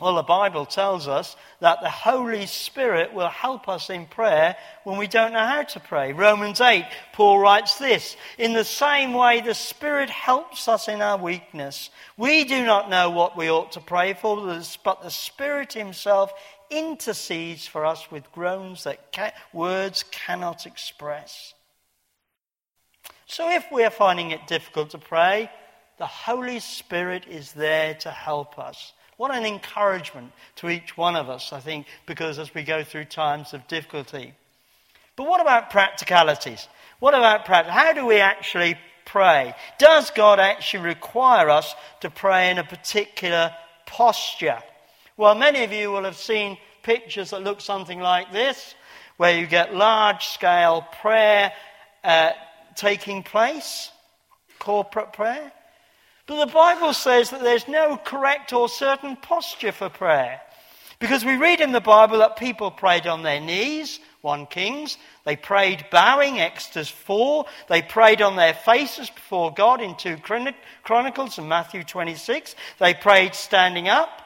Well, 0.00 0.14
the 0.14 0.22
Bible 0.22 0.64
tells 0.64 1.08
us 1.08 1.36
that 1.60 1.82
the 1.82 1.90
Holy 1.90 2.46
Spirit 2.46 3.12
will 3.12 3.28
help 3.28 3.68
us 3.68 3.90
in 3.90 4.06
prayer 4.06 4.56
when 4.84 4.96
we 4.96 5.06
don't 5.06 5.34
know 5.34 5.44
how 5.44 5.62
to 5.62 5.80
pray. 5.80 6.14
Romans 6.14 6.62
8, 6.62 6.86
Paul 7.12 7.38
writes 7.38 7.76
this 7.76 8.16
In 8.38 8.54
the 8.54 8.64
same 8.64 9.12
way, 9.12 9.42
the 9.42 9.52
Spirit 9.52 10.08
helps 10.08 10.68
us 10.68 10.88
in 10.88 11.02
our 11.02 11.18
weakness. 11.18 11.90
We 12.16 12.44
do 12.44 12.64
not 12.64 12.88
know 12.88 13.10
what 13.10 13.36
we 13.36 13.50
ought 13.50 13.72
to 13.72 13.80
pray 13.80 14.14
for, 14.14 14.36
but 14.82 15.02
the 15.02 15.10
Spirit 15.10 15.74
Himself 15.74 16.32
intercedes 16.70 17.66
for 17.66 17.84
us 17.84 18.10
with 18.10 18.32
groans 18.32 18.84
that 18.84 19.34
words 19.52 20.04
cannot 20.10 20.64
express. 20.64 21.52
So, 23.26 23.50
if 23.50 23.66
we're 23.70 23.90
finding 23.90 24.30
it 24.30 24.46
difficult 24.46 24.90
to 24.90 24.98
pray, 24.98 25.50
the 25.98 26.06
Holy 26.06 26.58
Spirit 26.58 27.26
is 27.28 27.52
there 27.52 27.94
to 27.96 28.10
help 28.10 28.58
us. 28.58 28.94
What 29.20 29.34
an 29.34 29.44
encouragement 29.44 30.32
to 30.56 30.70
each 30.70 30.96
one 30.96 31.14
of 31.14 31.28
us, 31.28 31.52
I 31.52 31.60
think, 31.60 31.86
because 32.06 32.38
as 32.38 32.54
we 32.54 32.62
go 32.62 32.82
through 32.82 33.04
times 33.04 33.52
of 33.52 33.68
difficulty. 33.68 34.32
But 35.14 35.26
what 35.26 35.42
about 35.42 35.68
practicalities? 35.68 36.66
What 37.00 37.12
about 37.12 37.44
practice? 37.44 37.70
How 37.70 37.92
do 37.92 38.06
we 38.06 38.16
actually 38.16 38.76
pray? 39.04 39.54
Does 39.78 40.10
God 40.12 40.40
actually 40.40 40.84
require 40.84 41.50
us 41.50 41.74
to 42.00 42.08
pray 42.08 42.50
in 42.50 42.56
a 42.56 42.64
particular 42.64 43.54
posture? 43.84 44.62
Well, 45.18 45.34
many 45.34 45.64
of 45.64 45.72
you 45.72 45.92
will 45.92 46.04
have 46.04 46.16
seen 46.16 46.56
pictures 46.82 47.28
that 47.32 47.42
look 47.42 47.60
something 47.60 48.00
like 48.00 48.32
this, 48.32 48.74
where 49.18 49.38
you 49.38 49.46
get 49.46 49.74
large 49.74 50.28
scale 50.28 50.86
prayer 51.02 51.52
uh, 52.02 52.30
taking 52.74 53.22
place, 53.22 53.90
corporate 54.58 55.12
prayer. 55.12 55.52
But 56.30 56.46
the 56.46 56.52
Bible 56.52 56.94
says 56.94 57.30
that 57.30 57.42
there's 57.42 57.66
no 57.66 57.96
correct 57.96 58.52
or 58.52 58.68
certain 58.68 59.16
posture 59.16 59.72
for 59.72 59.88
prayer. 59.88 60.40
Because 61.00 61.24
we 61.24 61.34
read 61.34 61.60
in 61.60 61.72
the 61.72 61.80
Bible 61.80 62.18
that 62.18 62.36
people 62.36 62.70
prayed 62.70 63.08
on 63.08 63.24
their 63.24 63.40
knees, 63.40 63.98
1 64.20 64.46
Kings. 64.46 64.96
They 65.24 65.34
prayed 65.34 65.86
bowing, 65.90 66.38
Exodus 66.38 66.88
4. 66.88 67.46
They 67.68 67.82
prayed 67.82 68.22
on 68.22 68.36
their 68.36 68.54
faces 68.54 69.10
before 69.10 69.52
God 69.52 69.80
in 69.80 69.96
2 69.96 70.18
Chronicles 70.84 71.38
and 71.38 71.48
Matthew 71.48 71.82
26. 71.82 72.54
They 72.78 72.94
prayed 72.94 73.34
standing 73.34 73.88
up. 73.88 74.22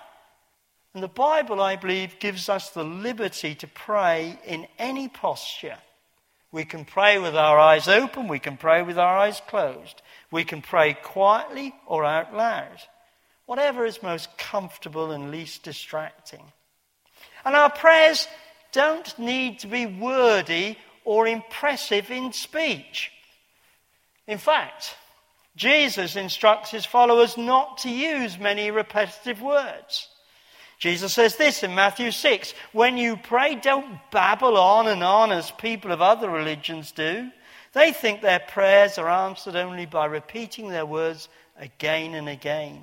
And 0.92 1.02
the 1.02 1.08
Bible, 1.08 1.62
I 1.62 1.76
believe, 1.76 2.18
gives 2.18 2.50
us 2.50 2.68
the 2.68 2.84
liberty 2.84 3.54
to 3.54 3.66
pray 3.66 4.38
in 4.44 4.66
any 4.78 5.08
posture. 5.08 5.78
We 6.52 6.66
can 6.66 6.84
pray 6.84 7.18
with 7.18 7.34
our 7.34 7.58
eyes 7.58 7.88
open, 7.88 8.28
we 8.28 8.40
can 8.40 8.58
pray 8.58 8.82
with 8.82 8.98
our 8.98 9.16
eyes 9.16 9.40
closed. 9.48 10.02
We 10.30 10.44
can 10.44 10.62
pray 10.62 10.94
quietly 10.94 11.74
or 11.86 12.04
out 12.04 12.34
loud, 12.34 12.80
whatever 13.46 13.84
is 13.84 14.02
most 14.02 14.36
comfortable 14.38 15.10
and 15.10 15.30
least 15.30 15.62
distracting. 15.62 16.42
And 17.44 17.54
our 17.54 17.70
prayers 17.70 18.26
don't 18.72 19.18
need 19.18 19.60
to 19.60 19.66
be 19.66 19.86
wordy 19.86 20.78
or 21.04 21.26
impressive 21.26 22.10
in 22.10 22.32
speech. 22.32 23.12
In 24.26 24.38
fact, 24.38 24.96
Jesus 25.56 26.16
instructs 26.16 26.70
his 26.70 26.86
followers 26.86 27.36
not 27.36 27.78
to 27.78 27.90
use 27.90 28.38
many 28.38 28.70
repetitive 28.70 29.40
words. 29.40 30.08
Jesus 30.78 31.12
says 31.12 31.36
this 31.36 31.62
in 31.62 31.74
Matthew 31.74 32.10
6 32.10 32.52
When 32.72 32.98
you 32.98 33.16
pray, 33.16 33.54
don't 33.54 33.98
babble 34.10 34.56
on 34.56 34.88
and 34.88 35.02
on 35.02 35.30
as 35.30 35.50
people 35.52 35.92
of 35.92 36.02
other 36.02 36.28
religions 36.28 36.92
do. 36.92 37.30
They 37.74 37.92
think 37.92 38.20
their 38.20 38.40
prayers 38.40 38.98
are 38.98 39.08
answered 39.08 39.56
only 39.56 39.84
by 39.84 40.06
repeating 40.06 40.68
their 40.68 40.86
words 40.86 41.28
again 41.58 42.14
and 42.14 42.28
again. 42.28 42.80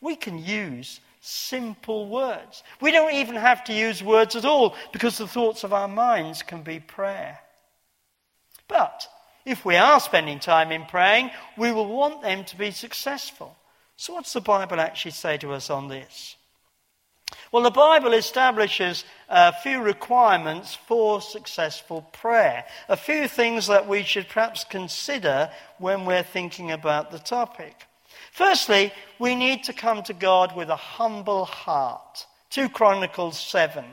We 0.00 0.16
can 0.16 0.38
use 0.38 1.00
simple 1.20 2.08
words. 2.08 2.64
We 2.80 2.90
don't 2.90 3.14
even 3.14 3.36
have 3.36 3.62
to 3.64 3.72
use 3.72 4.02
words 4.02 4.34
at 4.34 4.44
all 4.44 4.74
because 4.92 5.18
the 5.18 5.28
thoughts 5.28 5.62
of 5.62 5.72
our 5.72 5.88
minds 5.88 6.42
can 6.42 6.62
be 6.62 6.80
prayer. 6.80 7.38
But 8.66 9.06
if 9.44 9.64
we 9.64 9.76
are 9.76 10.00
spending 10.00 10.40
time 10.40 10.72
in 10.72 10.86
praying, 10.86 11.30
we 11.56 11.70
will 11.70 11.86
want 11.86 12.22
them 12.22 12.44
to 12.46 12.56
be 12.56 12.70
successful. 12.70 13.56
So, 13.96 14.14
what's 14.14 14.32
the 14.32 14.40
Bible 14.40 14.80
actually 14.80 15.12
say 15.12 15.36
to 15.38 15.52
us 15.52 15.68
on 15.70 15.88
this? 15.88 16.36
Well, 17.50 17.62
the 17.62 17.70
Bible 17.70 18.12
establishes 18.12 19.04
a 19.28 19.52
few 19.52 19.82
requirements 19.82 20.74
for 20.74 21.20
successful 21.20 22.02
prayer, 22.12 22.64
a 22.88 22.96
few 22.96 23.28
things 23.28 23.66
that 23.66 23.88
we 23.88 24.02
should 24.02 24.28
perhaps 24.28 24.64
consider 24.64 25.50
when 25.78 26.04
we're 26.04 26.22
thinking 26.22 26.70
about 26.70 27.10
the 27.10 27.18
topic. 27.18 27.86
Firstly, 28.32 28.92
we 29.18 29.34
need 29.34 29.64
to 29.64 29.72
come 29.72 30.02
to 30.04 30.14
God 30.14 30.56
with 30.56 30.70
a 30.70 30.76
humble 30.76 31.44
heart. 31.44 32.26
2 32.50 32.68
Chronicles 32.70 33.38
7 33.38 33.84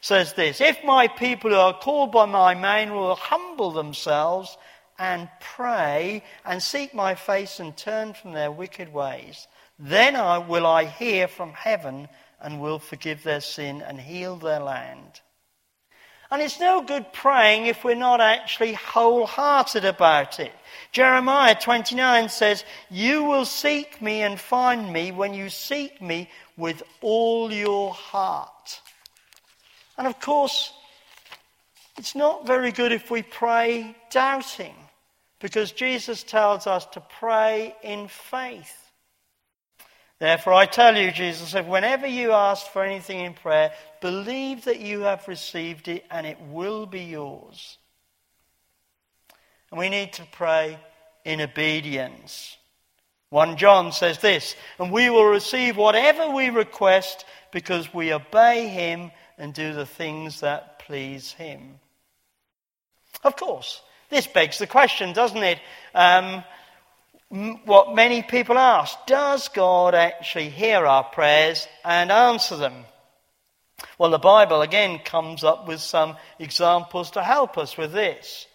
says 0.00 0.34
this 0.34 0.60
If 0.60 0.82
my 0.84 1.08
people 1.08 1.50
who 1.50 1.56
are 1.56 1.78
called 1.78 2.12
by 2.12 2.26
my 2.26 2.54
name 2.54 2.90
will 2.90 3.14
humble 3.14 3.70
themselves 3.70 4.56
and 4.98 5.28
pray 5.40 6.22
and 6.44 6.62
seek 6.62 6.92
my 6.92 7.14
face 7.14 7.60
and 7.60 7.76
turn 7.76 8.14
from 8.14 8.32
their 8.32 8.50
wicked 8.50 8.92
ways, 8.92 9.46
then 9.78 10.16
I, 10.16 10.38
will 10.38 10.66
I 10.66 10.84
hear 10.84 11.28
from 11.28 11.52
heaven 11.52 12.08
and 12.40 12.60
will 12.60 12.78
forgive 12.78 13.22
their 13.22 13.40
sin 13.40 13.82
and 13.82 14.00
heal 14.00 14.36
their 14.36 14.60
land. 14.60 15.20
And 16.30 16.42
it's 16.42 16.60
no 16.60 16.82
good 16.82 17.10
praying 17.12 17.66
if 17.66 17.84
we're 17.84 17.94
not 17.94 18.20
actually 18.20 18.74
wholehearted 18.74 19.84
about 19.84 20.40
it. 20.40 20.52
Jeremiah 20.92 21.56
29 21.58 22.28
says, 22.28 22.64
You 22.90 23.24
will 23.24 23.46
seek 23.46 24.02
me 24.02 24.20
and 24.22 24.38
find 24.38 24.92
me 24.92 25.10
when 25.10 25.32
you 25.32 25.48
seek 25.48 26.02
me 26.02 26.28
with 26.56 26.82
all 27.00 27.50
your 27.50 27.94
heart. 27.94 28.82
And 29.96 30.06
of 30.06 30.20
course, 30.20 30.72
it's 31.96 32.14
not 32.14 32.46
very 32.46 32.72
good 32.72 32.92
if 32.92 33.10
we 33.10 33.22
pray 33.22 33.96
doubting, 34.10 34.74
because 35.40 35.72
Jesus 35.72 36.22
tells 36.22 36.66
us 36.66 36.84
to 36.86 37.00
pray 37.00 37.74
in 37.82 38.06
faith. 38.06 38.87
Therefore, 40.18 40.52
I 40.52 40.66
tell 40.66 40.96
you, 40.96 41.12
Jesus 41.12 41.50
said, 41.50 41.68
whenever 41.68 42.06
you 42.06 42.32
ask 42.32 42.66
for 42.66 42.82
anything 42.82 43.20
in 43.20 43.34
prayer, 43.34 43.72
believe 44.00 44.64
that 44.64 44.80
you 44.80 45.00
have 45.00 45.28
received 45.28 45.86
it 45.86 46.04
and 46.10 46.26
it 46.26 46.40
will 46.40 46.86
be 46.86 47.02
yours. 47.02 47.78
And 49.70 49.78
we 49.78 49.88
need 49.88 50.14
to 50.14 50.26
pray 50.32 50.78
in 51.24 51.40
obedience. 51.40 52.56
1 53.30 53.58
John 53.58 53.92
says 53.92 54.18
this, 54.18 54.56
and 54.78 54.90
we 54.90 55.10
will 55.10 55.26
receive 55.26 55.76
whatever 55.76 56.30
we 56.30 56.48
request 56.48 57.24
because 57.52 57.92
we 57.92 58.12
obey 58.12 58.68
him 58.68 59.12
and 59.36 59.54
do 59.54 59.72
the 59.72 59.86
things 59.86 60.40
that 60.40 60.80
please 60.80 61.32
him. 61.32 61.78
Of 63.22 63.36
course, 63.36 63.82
this 64.10 64.26
begs 64.26 64.58
the 64.58 64.66
question, 64.66 65.12
doesn't 65.12 65.42
it? 65.42 65.60
Um, 65.94 66.42
what 67.30 67.94
many 67.94 68.22
people 68.22 68.56
ask 68.56 68.96
Does 69.06 69.48
God 69.48 69.94
actually 69.94 70.48
hear 70.48 70.86
our 70.86 71.04
prayers 71.04 71.68
and 71.84 72.10
answer 72.10 72.56
them? 72.56 72.84
Well, 73.98 74.10
the 74.10 74.18
Bible 74.18 74.62
again 74.62 75.00
comes 75.04 75.44
up 75.44 75.68
with 75.68 75.80
some 75.80 76.16
examples 76.38 77.12
to 77.12 77.22
help 77.22 77.58
us 77.58 77.76
with 77.76 77.92
this. 77.92 78.46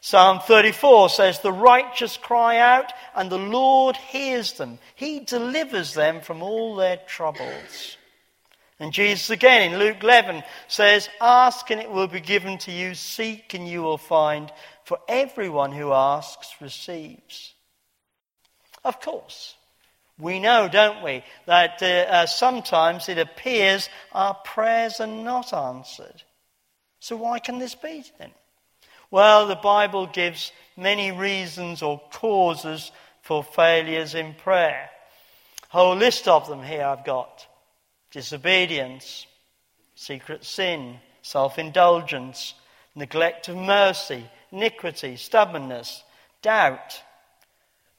Psalm 0.00 0.40
34 0.40 1.08
says, 1.08 1.40
The 1.40 1.52
righteous 1.52 2.16
cry 2.16 2.58
out, 2.58 2.92
and 3.14 3.30
the 3.30 3.38
Lord 3.38 3.96
hears 3.96 4.52
them. 4.52 4.78
He 4.94 5.20
delivers 5.20 5.94
them 5.94 6.20
from 6.20 6.42
all 6.42 6.76
their 6.76 6.98
troubles. 6.98 7.96
And 8.78 8.92
Jesus 8.92 9.30
again 9.30 9.72
in 9.72 9.78
Luke 9.78 10.02
11 10.02 10.42
says, 10.68 11.08
Ask 11.20 11.70
and 11.70 11.80
it 11.80 11.90
will 11.90 12.08
be 12.08 12.20
given 12.20 12.58
to 12.58 12.72
you, 12.72 12.94
seek 12.94 13.54
and 13.54 13.66
you 13.66 13.82
will 13.82 13.98
find, 13.98 14.52
for 14.84 14.98
everyone 15.08 15.72
who 15.72 15.92
asks 15.92 16.54
receives. 16.60 17.55
Of 18.86 19.00
course. 19.00 19.56
We 20.16 20.38
know, 20.38 20.68
don't 20.68 21.02
we, 21.02 21.24
that 21.46 21.82
uh, 21.82 21.86
uh, 21.86 22.26
sometimes 22.26 23.08
it 23.08 23.18
appears 23.18 23.90
our 24.12 24.34
prayers 24.34 25.00
are 25.00 25.08
not 25.08 25.52
answered. 25.52 26.22
So 27.00 27.16
why 27.16 27.40
can 27.40 27.58
this 27.58 27.74
be 27.74 28.04
then? 28.18 28.30
Well, 29.10 29.48
the 29.48 29.56
Bible 29.56 30.06
gives 30.06 30.52
many 30.76 31.10
reasons 31.10 31.82
or 31.82 32.00
causes 32.12 32.92
for 33.22 33.42
failures 33.42 34.14
in 34.14 34.34
prayer. 34.34 34.88
Whole 35.68 35.96
list 35.96 36.28
of 36.28 36.46
them 36.46 36.62
here 36.62 36.84
I've 36.84 37.04
got. 37.04 37.44
Disobedience, 38.12 39.26
secret 39.96 40.44
sin, 40.44 40.98
self-indulgence, 41.22 42.54
neglect 42.94 43.48
of 43.48 43.56
mercy, 43.56 44.24
iniquity, 44.52 45.16
stubbornness, 45.16 46.04
doubt, 46.40 47.02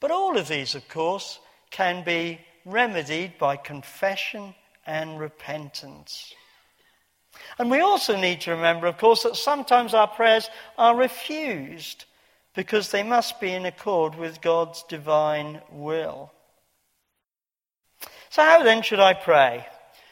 but 0.00 0.10
all 0.10 0.36
of 0.36 0.48
these, 0.48 0.74
of 0.74 0.88
course, 0.88 1.38
can 1.70 2.04
be 2.04 2.40
remedied 2.64 3.38
by 3.38 3.56
confession 3.56 4.54
and 4.86 5.18
repentance. 5.18 6.32
And 7.58 7.70
we 7.70 7.80
also 7.80 8.16
need 8.16 8.42
to 8.42 8.52
remember, 8.52 8.86
of 8.86 8.98
course, 8.98 9.22
that 9.22 9.36
sometimes 9.36 9.94
our 9.94 10.08
prayers 10.08 10.48
are 10.76 10.96
refused 10.96 12.04
because 12.54 12.90
they 12.90 13.02
must 13.02 13.40
be 13.40 13.52
in 13.52 13.66
accord 13.66 14.14
with 14.14 14.40
God's 14.40 14.82
divine 14.88 15.60
will. 15.70 16.32
So, 18.30 18.42
how 18.42 18.62
then 18.62 18.82
should 18.82 19.00
I 19.00 19.14
pray? 19.14 19.66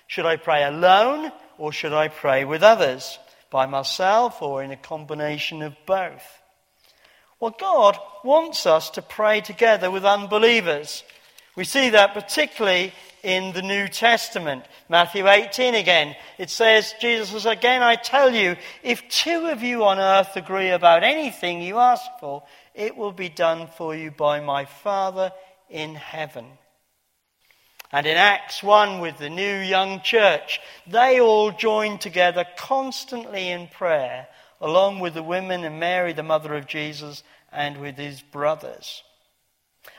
Should 0.07 0.27
I 0.27 0.37
pray 0.37 0.65
alone 0.65 1.33
or 1.59 1.73
should 1.73 1.93
I 1.93 2.09
pray 2.09 2.45
with 2.45 2.63
others? 2.63 3.19
By 3.51 3.67
myself 3.67 4.43
or 4.43 4.63
in 4.63 4.71
a 4.71 4.77
combination 4.77 5.63
of 5.63 5.77
both? 5.87 6.25
Well, 7.41 7.55
God 7.59 7.99
wants 8.25 8.67
us 8.67 8.91
to 8.91 9.03
pray 9.03 9.41
together 9.41 9.91
with 9.91 10.05
unbelievers. 10.05 11.05
We 11.57 11.65
see 11.65 11.91
that 11.91 12.15
particularly 12.15 12.93
in 13.23 13.53
the 13.53 13.63
New 13.63 13.89
Testament. 13.89 14.65
Matthew 14.89 15.29
18 15.29 15.75
again. 15.75 16.15
It 16.39 16.49
says, 16.49 16.95
Jesus 17.01 17.31
says, 17.31 17.45
Again, 17.45 17.83
I 17.83 17.97
tell 17.97 18.33
you, 18.33 18.57
if 18.83 19.09
two 19.09 19.47
of 19.47 19.63
you 19.63 19.85
on 19.85 19.99
earth 19.99 20.37
agree 20.37 20.71
about 20.71 21.03
anything 21.03 21.61
you 21.61 21.79
ask 21.79 22.05
for, 22.21 22.45
it 22.75 22.97
will 22.97 23.13
be 23.13 23.29
done 23.29 23.69
for 23.77 23.97
you 23.97 24.11
by 24.11 24.41
my 24.41 24.65
Father 24.65 25.33
in 25.69 25.95
heaven. 25.95 26.47
And 27.91 28.07
in 28.07 28.17
Acts 28.17 28.63
1 28.63 29.01
with 29.01 29.19
the 29.19 29.31
new 29.31 29.59
young 29.59 30.01
church, 30.03 30.61
they 30.87 31.21
all 31.21 31.51
joined 31.51 32.01
together 32.01 32.45
constantly 32.57 33.49
in 33.49 33.69
prayer, 33.69 34.29
along 34.61 35.01
with 35.01 35.15
the 35.15 35.23
women 35.23 35.65
and 35.65 35.81
Mary, 35.81 36.13
the 36.13 36.23
mother 36.23 36.55
of 36.55 36.67
Jesus, 36.67 37.23
and 37.53 37.81
with 37.81 37.97
his 37.97 38.21
brothers. 38.21 39.03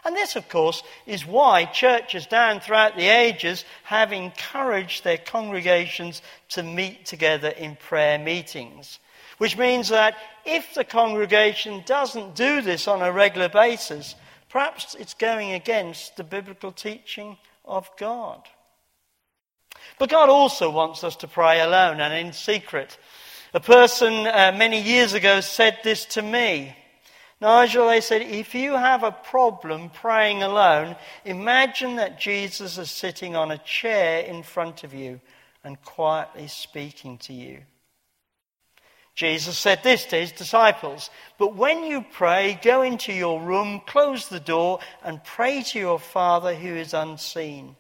And 0.04 0.16
this, 0.16 0.36
of 0.36 0.50
course, 0.50 0.84
is 1.06 1.26
why 1.26 1.66
churches 1.66 2.26
down 2.26 2.60
throughout 2.60 2.96
the 2.96 3.08
ages 3.08 3.66
have 3.84 4.12
encouraged 4.12 5.04
their 5.04 5.18
congregations 5.18 6.22
to 6.50 6.64
meet 6.64 7.06
together 7.06 7.50
in 7.50 7.76
prayer 7.76 8.20
meetings. 8.20 9.00
Which 9.38 9.58
means 9.58 9.90
that 9.90 10.18
if 10.46 10.74
the 10.74 10.84
congregation 10.84 11.84
doesn't 11.86 12.36
do 12.36 12.62
this 12.62 12.88
on 12.88 13.02
a 13.02 13.12
regular 13.12 13.50
basis, 13.50 14.16
perhaps 14.50 14.96
it's 14.96 15.14
going 15.14 15.52
against 15.52 16.18
the 16.18 16.24
biblical 16.24 16.72
teaching 16.72 17.38
of 17.64 17.90
God. 17.98 18.42
But 20.00 20.10
God 20.10 20.30
also 20.30 20.70
wants 20.70 21.04
us 21.04 21.16
to 21.18 21.28
pray 21.28 21.60
alone 21.60 22.00
and 22.02 22.14
in 22.14 22.34
secret. 22.34 22.98
A 23.54 23.60
person 23.60 24.28
uh, 24.28 24.54
many 24.56 24.82
years 24.82 25.14
ago 25.14 25.40
said 25.42 25.80
this 25.84 26.06
to 26.06 26.22
me. 26.22 26.76
Nigel, 27.40 27.88
they 27.88 28.02
said, 28.02 28.24
if 28.24 28.56
you 28.56 28.74
have 28.74 29.04
a 29.04 29.12
problem 29.12 29.90
praying 29.92 30.42
alone, 30.42 30.96
imagine 31.24 31.98
that 31.98 32.20
Jesus 32.20 32.78
is 32.78 32.90
sitting 32.90 33.36
on 33.36 33.52
a 33.52 33.60
chair 33.60 34.22
in 34.22 34.42
front 34.42 34.84
of 34.84 34.94
you 34.94 35.22
and 35.64 35.82
quietly 35.84 36.48
speaking 36.48 37.18
to 37.20 37.34
you. 37.34 37.60
Jesus 39.14 39.58
said 39.58 39.82
this 39.82 40.06
to 40.06 40.16
his 40.16 40.32
disciples 40.32 41.10
But 41.38 41.56
when 41.56 41.84
you 41.84 42.06
pray, 42.12 42.60
go 42.62 42.82
into 42.82 43.14
your 43.14 43.42
room, 43.42 43.82
close 43.86 44.28
the 44.28 44.40
door, 44.40 44.80
and 45.04 45.24
pray 45.24 45.64
to 45.64 45.80
your 45.80 46.00
Father 46.00 46.54
who 46.54 46.76
is 46.76 46.94
unseen. 46.94 47.76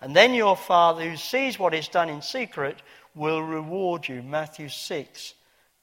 And 0.00 0.14
then 0.14 0.32
your 0.32 0.56
Father 0.56 1.08
who 1.08 1.16
sees 1.16 1.58
what 1.58 1.74
is 1.74 1.88
done 1.88 2.08
in 2.08 2.22
secret 2.22 2.80
will 3.18 3.42
reward 3.42 4.08
you. 4.08 4.22
Matthew 4.22 4.68
6, 4.68 5.34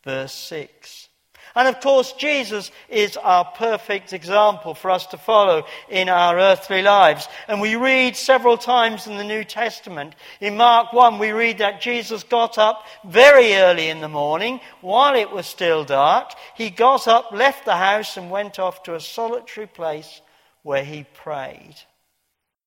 verse 0.03 0.33
6. 0.33 1.09
And 1.53 1.69
of 1.69 1.79
course, 1.79 2.11
Jesus 2.13 2.71
is 2.89 3.15
our 3.17 3.45
perfect 3.45 4.11
example 4.11 4.73
for 4.73 4.91
us 4.91 5.05
to 5.07 5.17
follow 5.17 5.65
in 5.89 6.09
our 6.09 6.37
earthly 6.37 6.81
lives. 6.81 7.29
And 7.47 7.61
we 7.61 7.75
read 7.75 8.17
several 8.17 8.57
times 8.57 9.07
in 9.07 9.15
the 9.15 9.23
New 9.23 9.45
Testament. 9.45 10.15
In 10.41 10.57
Mark 10.57 10.91
1, 10.91 11.17
we 11.17 11.31
read 11.31 11.59
that 11.59 11.81
Jesus 11.81 12.23
got 12.23 12.57
up 12.57 12.83
very 13.05 13.55
early 13.55 13.89
in 13.89 14.01
the 14.01 14.09
morning 14.09 14.59
while 14.81 15.15
it 15.15 15.31
was 15.31 15.45
still 15.45 15.85
dark. 15.85 16.31
He 16.55 16.69
got 16.69 17.07
up, 17.07 17.31
left 17.31 17.63
the 17.63 17.77
house, 17.77 18.17
and 18.17 18.29
went 18.29 18.59
off 18.59 18.83
to 18.83 18.95
a 18.95 18.99
solitary 18.99 19.67
place 19.67 20.21
where 20.63 20.83
he 20.83 21.05
prayed. 21.13 21.75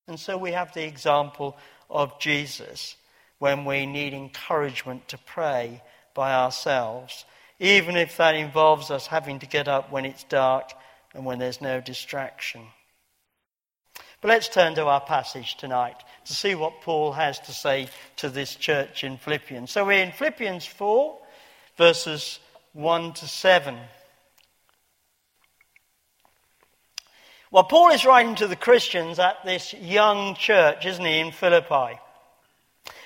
And 0.06 0.18
so 0.18 0.38
we 0.38 0.52
have 0.52 0.72
the 0.72 0.86
example 0.86 1.58
of 1.90 2.18
Jesus 2.20 2.96
when 3.38 3.64
we 3.64 3.86
need 3.86 4.14
encouragement 4.14 5.08
to 5.08 5.18
pray 5.18 5.82
by 6.14 6.34
ourselves 6.34 7.24
even 7.60 7.96
if 7.96 8.16
that 8.16 8.34
involves 8.34 8.90
us 8.90 9.06
having 9.06 9.40
to 9.40 9.46
get 9.46 9.68
up 9.68 9.90
when 9.90 10.04
it's 10.04 10.24
dark 10.24 10.72
and 11.14 11.24
when 11.24 11.38
there's 11.38 11.60
no 11.60 11.80
distraction. 11.80 12.62
But 14.20 14.28
let's 14.28 14.48
turn 14.48 14.74
to 14.74 14.86
our 14.86 15.00
passage 15.00 15.56
tonight 15.56 15.96
to 16.26 16.34
see 16.34 16.54
what 16.54 16.80
Paul 16.82 17.12
has 17.12 17.38
to 17.40 17.52
say 17.52 17.88
to 18.16 18.28
this 18.28 18.54
church 18.54 19.04
in 19.04 19.16
Philippians. 19.16 19.70
So 19.70 19.84
we're 19.84 20.02
in 20.02 20.12
Philippians 20.12 20.66
4, 20.66 21.18
verses 21.76 22.40
1 22.72 23.12
to 23.14 23.28
7. 23.28 23.76
Well, 27.50 27.64
Paul 27.64 27.90
is 27.92 28.04
writing 28.04 28.34
to 28.36 28.46
the 28.46 28.56
Christians 28.56 29.18
at 29.18 29.44
this 29.44 29.72
young 29.72 30.34
church, 30.34 30.84
isn't 30.84 31.04
he, 31.04 31.18
in 31.18 31.32
Philippi? 31.32 31.98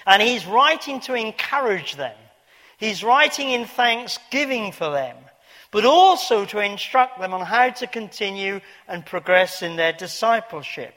And 0.07 0.21
he's 0.23 0.47
writing 0.47 1.01
to 1.01 1.15
encourage 1.15 1.97
them 1.97 2.17
He's 2.83 3.05
writing 3.05 3.51
in 3.51 3.65
thanksgiving 3.65 4.73
for 4.73 4.91
them, 4.91 5.17
but 5.71 5.85
also 5.85 6.45
to 6.47 6.59
instruct 6.59 7.21
them 7.21 7.33
on 7.33 7.47
how 7.47 7.71
to 7.71 7.87
continue 7.87 8.61
and 8.89 9.07
progress 9.07 9.63
in 9.63 9.77
their 9.77 9.93
discipleship. 9.93 10.93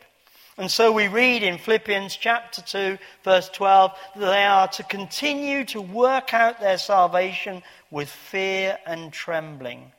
And 0.57 0.71
so 0.71 0.91
we 0.91 1.07
read 1.07 1.43
in 1.43 1.59
Philippians 1.59 2.15
chapter 2.15 2.63
2, 2.63 2.97
verse 3.23 3.49
12, 3.49 3.91
that 4.15 4.19
they 4.19 4.45
are 4.45 4.67
to 4.69 4.81
continue 4.81 5.63
to 5.65 5.79
work 5.79 6.33
out 6.33 6.59
their 6.59 6.79
salvation 6.79 7.61
with 7.91 8.09
fear 8.09 8.79
and 8.87 9.13
trembling. 9.13 9.91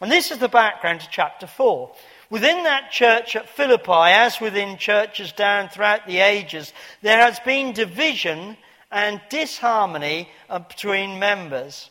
And 0.00 0.10
this 0.10 0.30
is 0.30 0.38
the 0.38 0.48
background 0.48 1.02
to 1.02 1.08
chapter 1.10 1.46
4. 1.46 1.94
Within 2.28 2.64
that 2.64 2.90
church 2.90 3.36
at 3.36 3.48
Philippi, 3.48 3.92
as 3.92 4.40
within 4.40 4.78
churches 4.78 5.32
down 5.32 5.68
throughout 5.68 6.06
the 6.06 6.18
ages, 6.18 6.72
there 7.02 7.20
has 7.20 7.38
been 7.40 7.72
division 7.72 8.56
and 8.90 9.20
disharmony 9.30 10.28
uh, 10.48 10.58
between 10.58 11.18
members. 11.18 11.90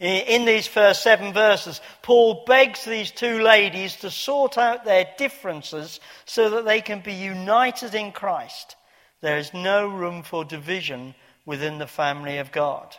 In 0.00 0.44
these 0.44 0.66
first 0.66 1.02
seven 1.02 1.32
verses, 1.32 1.80
Paul 2.02 2.44
begs 2.46 2.84
these 2.84 3.12
two 3.12 3.40
ladies 3.40 3.96
to 3.96 4.10
sort 4.10 4.58
out 4.58 4.84
their 4.84 5.06
differences 5.16 6.00
so 6.24 6.50
that 6.50 6.64
they 6.64 6.80
can 6.80 7.00
be 7.00 7.12
united 7.14 7.94
in 7.94 8.10
Christ. 8.10 8.74
There 9.20 9.38
is 9.38 9.54
no 9.54 9.86
room 9.86 10.24
for 10.24 10.44
division 10.44 11.14
within 11.46 11.78
the 11.78 11.86
family 11.86 12.38
of 12.38 12.50
God. 12.50 12.96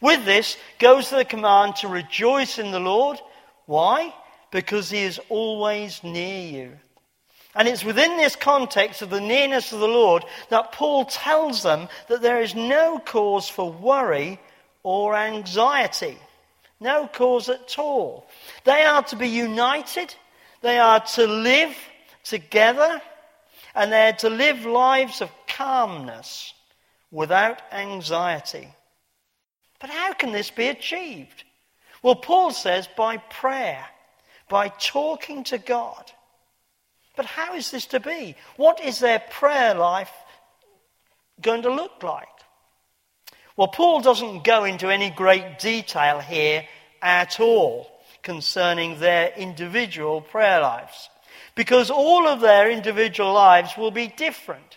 With 0.00 0.24
this 0.24 0.56
goes 0.78 1.10
the 1.10 1.24
command 1.24 1.76
to 1.76 1.88
rejoice 1.88 2.58
in 2.58 2.70
the 2.70 2.80
Lord. 2.80 3.18
Why? 3.66 4.14
Because 4.54 4.88
he 4.88 5.02
is 5.02 5.20
always 5.30 6.04
near 6.04 6.48
you. 6.48 6.72
And 7.56 7.66
it's 7.66 7.84
within 7.84 8.16
this 8.16 8.36
context 8.36 9.02
of 9.02 9.10
the 9.10 9.20
nearness 9.20 9.72
of 9.72 9.80
the 9.80 9.88
Lord 9.88 10.24
that 10.48 10.70
Paul 10.70 11.06
tells 11.06 11.64
them 11.64 11.88
that 12.06 12.22
there 12.22 12.40
is 12.40 12.54
no 12.54 13.00
cause 13.00 13.48
for 13.48 13.72
worry 13.72 14.38
or 14.84 15.16
anxiety. 15.16 16.16
No 16.78 17.08
cause 17.12 17.48
at 17.48 17.80
all. 17.80 18.28
They 18.62 18.84
are 18.84 19.02
to 19.02 19.16
be 19.16 19.26
united, 19.26 20.14
they 20.62 20.78
are 20.78 21.00
to 21.00 21.26
live 21.26 21.74
together, 22.22 23.02
and 23.74 23.90
they 23.90 24.10
are 24.10 24.18
to 24.18 24.30
live 24.30 24.64
lives 24.64 25.20
of 25.20 25.32
calmness 25.48 26.54
without 27.10 27.60
anxiety. 27.72 28.68
But 29.80 29.90
how 29.90 30.12
can 30.12 30.30
this 30.30 30.52
be 30.52 30.68
achieved? 30.68 31.42
Well, 32.04 32.14
Paul 32.14 32.52
says 32.52 32.88
by 32.96 33.16
prayer, 33.16 33.84
by 34.54 34.68
talking 34.68 35.42
to 35.42 35.58
God. 35.58 36.12
But 37.16 37.26
how 37.26 37.56
is 37.56 37.72
this 37.72 37.86
to 37.86 37.98
be? 37.98 38.36
What 38.54 38.80
is 38.80 39.00
their 39.00 39.18
prayer 39.18 39.74
life 39.74 40.12
going 41.42 41.62
to 41.62 41.74
look 41.74 42.04
like? 42.04 42.28
Well, 43.56 43.66
Paul 43.66 44.00
doesn't 44.00 44.44
go 44.44 44.62
into 44.62 44.90
any 44.90 45.10
great 45.10 45.58
detail 45.58 46.20
here 46.20 46.68
at 47.02 47.40
all 47.40 47.90
concerning 48.22 49.00
their 49.00 49.32
individual 49.36 50.20
prayer 50.20 50.60
lives 50.60 51.10
because 51.56 51.90
all 51.90 52.28
of 52.28 52.40
their 52.40 52.70
individual 52.70 53.32
lives 53.32 53.76
will 53.76 53.90
be 53.90 54.06
different. 54.06 54.76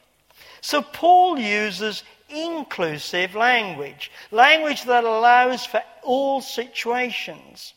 So 0.61 0.81
Paul 0.81 1.37
uses 1.37 2.01
inclusive 2.29 3.35
language, 3.35 4.09
language 4.31 4.85
that 4.85 5.03
allows 5.03 5.67
for 5.67 5.83
all 6.01 6.41
situations. 6.41 7.75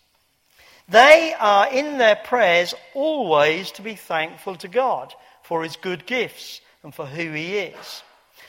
They 0.90 1.34
are 1.38 1.72
in 1.72 1.98
their 1.98 2.16
prayers 2.16 2.74
always 2.94 3.70
to 3.72 3.82
be 3.82 3.94
thankful 3.94 4.56
to 4.56 4.68
God 4.68 5.14
for 5.42 5.62
his 5.62 5.76
good 5.76 6.04
gifts 6.04 6.60
and 6.82 6.92
for 6.92 7.06
who 7.06 7.32
he 7.32 7.58
is. 7.58 8.02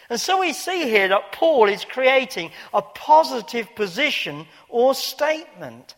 And 0.10 0.20
so 0.20 0.40
we 0.40 0.52
see 0.52 0.90
here 0.90 1.08
that 1.08 1.32
Paul 1.32 1.70
is 1.70 1.86
creating 1.86 2.52
a 2.74 2.82
positive 2.82 3.74
position 3.76 4.48
or 4.70 4.96
statement. 4.96 5.96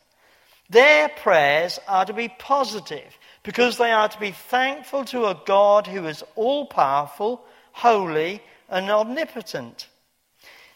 Their 0.70 1.10
prayers 1.10 1.80
are 1.88 2.06
to 2.06 2.14
be 2.14 2.28
positive 2.28 3.18
because 3.44 3.78
they 3.78 3.92
are 3.92 4.10
to 4.10 4.20
be 4.20 4.32
thankful 4.32 5.06
to 5.06 5.28
a 5.28 5.42
God 5.46 5.88
who 5.88 6.06
is 6.08 6.24
all 6.36 6.66
powerful, 6.66 7.44
holy, 7.72 8.42
and 8.70 8.90
omnipotent. 8.90 9.88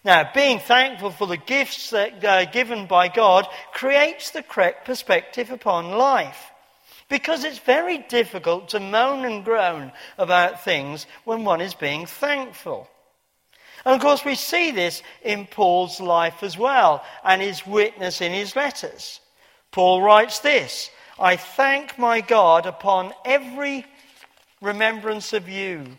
Now, 0.07 0.31
being 0.33 0.59
thankful 0.59 1.11
for 1.11 1.27
the 1.27 1.35
gifts 1.35 1.89
that 1.89 2.23
are 2.23 2.45
given 2.45 2.85
by 2.87 3.09
God 3.09 3.45
creates 3.73 4.29
the 4.29 4.41
correct 4.41 4.85
perspective 4.85 5.51
upon 5.51 5.91
life. 5.91 6.49
Because 7.09 7.43
it's 7.43 7.59
very 7.59 7.97
difficult 7.97 8.69
to 8.69 8.79
moan 8.79 9.25
and 9.25 9.43
groan 9.43 9.91
about 10.17 10.63
things 10.63 11.07
when 11.25 11.43
one 11.43 11.59
is 11.59 11.73
being 11.73 12.05
thankful. 12.05 12.87
And 13.83 13.95
of 13.95 14.01
course, 14.01 14.23
we 14.23 14.35
see 14.35 14.71
this 14.71 15.03
in 15.23 15.45
Paul's 15.45 15.99
life 15.99 16.41
as 16.41 16.57
well 16.57 17.03
and 17.25 17.41
his 17.41 17.67
witness 17.67 18.21
in 18.21 18.31
his 18.31 18.55
letters. 18.55 19.19
Paul 19.73 20.01
writes 20.01 20.39
this 20.39 20.89
I 21.19 21.35
thank 21.35 21.99
my 21.99 22.21
God 22.21 22.65
upon 22.65 23.11
every 23.25 23.85
remembrance 24.61 25.33
of 25.33 25.49
you, 25.49 25.97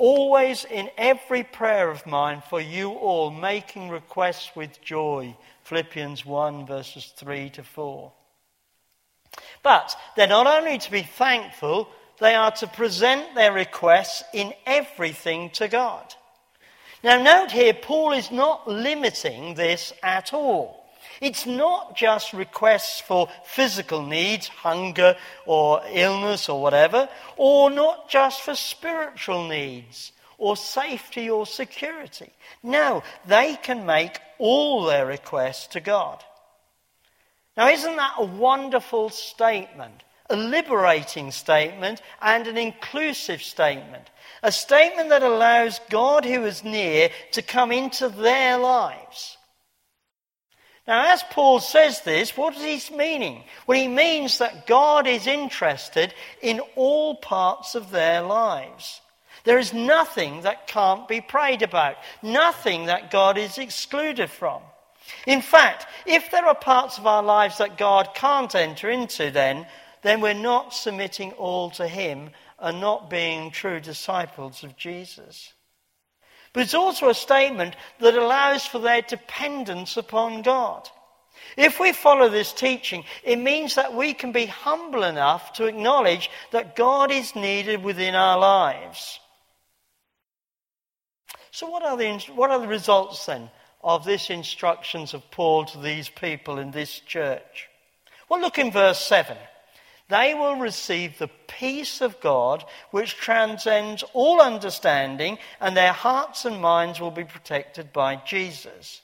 always 0.00 0.64
in 0.64 0.90
every 0.96 1.44
prayer 1.44 1.90
of 1.90 2.06
mine 2.06 2.42
for 2.48 2.60
you 2.60 2.90
all, 2.90 3.30
making 3.30 3.90
requests 3.90 4.50
with 4.56 4.80
joy. 4.82 5.36
Philippians 5.62 6.26
1, 6.26 6.66
verses 6.66 7.12
3 7.16 7.50
to 7.50 7.62
4. 7.62 8.10
But 9.62 9.94
they're 10.16 10.26
not 10.26 10.46
only 10.46 10.78
to 10.78 10.90
be 10.90 11.02
thankful, 11.02 11.88
they 12.18 12.34
are 12.34 12.50
to 12.52 12.66
present 12.66 13.34
their 13.34 13.52
requests 13.52 14.24
in 14.32 14.54
everything 14.66 15.50
to 15.50 15.68
God. 15.68 16.14
Now, 17.04 17.22
note 17.22 17.50
here, 17.50 17.74
Paul 17.74 18.12
is 18.12 18.30
not 18.30 18.66
limiting 18.66 19.54
this 19.54 19.92
at 20.02 20.32
all. 20.32 20.79
It's 21.20 21.44
not 21.44 21.96
just 21.96 22.32
requests 22.32 23.00
for 23.00 23.28
physical 23.44 24.06
needs, 24.06 24.48
hunger 24.48 25.16
or 25.44 25.82
illness 25.90 26.48
or 26.48 26.62
whatever, 26.62 27.08
or 27.36 27.70
not 27.70 28.08
just 28.08 28.40
for 28.40 28.54
spiritual 28.54 29.46
needs 29.46 30.12
or 30.38 30.56
safety 30.56 31.28
or 31.28 31.46
security. 31.46 32.32
No, 32.62 33.02
they 33.26 33.56
can 33.56 33.84
make 33.84 34.18
all 34.38 34.84
their 34.84 35.04
requests 35.06 35.66
to 35.68 35.80
God. 35.80 36.24
Now, 37.56 37.68
isn't 37.68 37.96
that 37.96 38.14
a 38.16 38.24
wonderful 38.24 39.10
statement? 39.10 40.02
A 40.30 40.36
liberating 40.36 41.32
statement 41.32 42.00
and 42.22 42.46
an 42.46 42.56
inclusive 42.56 43.42
statement. 43.42 44.08
A 44.42 44.50
statement 44.50 45.10
that 45.10 45.22
allows 45.22 45.80
God 45.90 46.24
who 46.24 46.44
is 46.44 46.64
near 46.64 47.10
to 47.32 47.42
come 47.42 47.72
into 47.72 48.08
their 48.08 48.56
lives. 48.56 49.36
Now, 50.90 51.12
as 51.12 51.22
Paul 51.30 51.60
says 51.60 52.00
this, 52.00 52.36
what 52.36 52.56
is 52.56 52.88
he 52.88 52.96
meaning? 52.96 53.44
Well, 53.64 53.78
he 53.78 53.86
means 53.86 54.38
that 54.38 54.66
God 54.66 55.06
is 55.06 55.28
interested 55.28 56.12
in 56.42 56.58
all 56.74 57.14
parts 57.14 57.76
of 57.76 57.92
their 57.92 58.22
lives. 58.22 59.00
There 59.44 59.60
is 59.60 59.72
nothing 59.72 60.40
that 60.40 60.66
can't 60.66 61.06
be 61.06 61.20
prayed 61.20 61.62
about, 61.62 61.94
nothing 62.24 62.86
that 62.86 63.12
God 63.12 63.38
is 63.38 63.56
excluded 63.56 64.30
from. 64.30 64.62
In 65.28 65.42
fact, 65.42 65.86
if 66.06 66.28
there 66.32 66.46
are 66.46 66.56
parts 66.56 66.98
of 66.98 67.06
our 67.06 67.22
lives 67.22 67.58
that 67.58 67.78
God 67.78 68.08
can't 68.12 68.52
enter 68.52 68.90
into, 68.90 69.30
then, 69.30 69.68
then 70.02 70.20
we're 70.20 70.34
not 70.34 70.74
submitting 70.74 71.30
all 71.34 71.70
to 71.70 71.86
Him 71.86 72.30
and 72.58 72.80
not 72.80 73.08
being 73.08 73.52
true 73.52 73.78
disciples 73.78 74.64
of 74.64 74.76
Jesus. 74.76 75.52
But 76.52 76.64
it's 76.64 76.74
also 76.74 77.08
a 77.08 77.14
statement 77.14 77.76
that 78.00 78.14
allows 78.14 78.66
for 78.66 78.80
their 78.80 79.02
dependence 79.02 79.96
upon 79.96 80.42
God. 80.42 80.88
If 81.56 81.80
we 81.80 81.92
follow 81.92 82.28
this 82.28 82.52
teaching, 82.52 83.04
it 83.22 83.36
means 83.36 83.74
that 83.74 83.94
we 83.94 84.14
can 84.14 84.32
be 84.32 84.46
humble 84.46 85.02
enough 85.04 85.52
to 85.54 85.66
acknowledge 85.66 86.30
that 86.52 86.76
God 86.76 87.10
is 87.10 87.34
needed 87.34 87.82
within 87.82 88.14
our 88.14 88.38
lives. 88.38 89.20
So, 91.50 91.68
what 91.68 91.82
are 91.82 91.96
the, 91.96 92.18
what 92.34 92.50
are 92.50 92.60
the 92.60 92.68
results 92.68 93.26
then 93.26 93.50
of 93.82 94.04
this 94.04 94.30
instructions 94.30 95.14
of 95.14 95.28
Paul 95.30 95.64
to 95.66 95.78
these 95.78 96.08
people 96.08 96.58
in 96.58 96.70
this 96.70 97.00
church? 97.00 97.68
Well, 98.28 98.40
look 98.40 98.58
in 98.58 98.70
verse 98.70 99.00
7 99.00 99.36
they 100.10 100.34
will 100.34 100.56
receive 100.56 101.18
the 101.18 101.30
peace 101.46 102.00
of 102.00 102.20
God 102.20 102.64
which 102.90 103.16
transcends 103.16 104.04
all 104.12 104.42
understanding, 104.42 105.38
and 105.60 105.76
their 105.76 105.92
hearts 105.92 106.44
and 106.44 106.60
minds 106.60 107.00
will 107.00 107.10
be 107.10 107.24
protected 107.24 107.92
by 107.92 108.16
Jesus. 108.16 109.00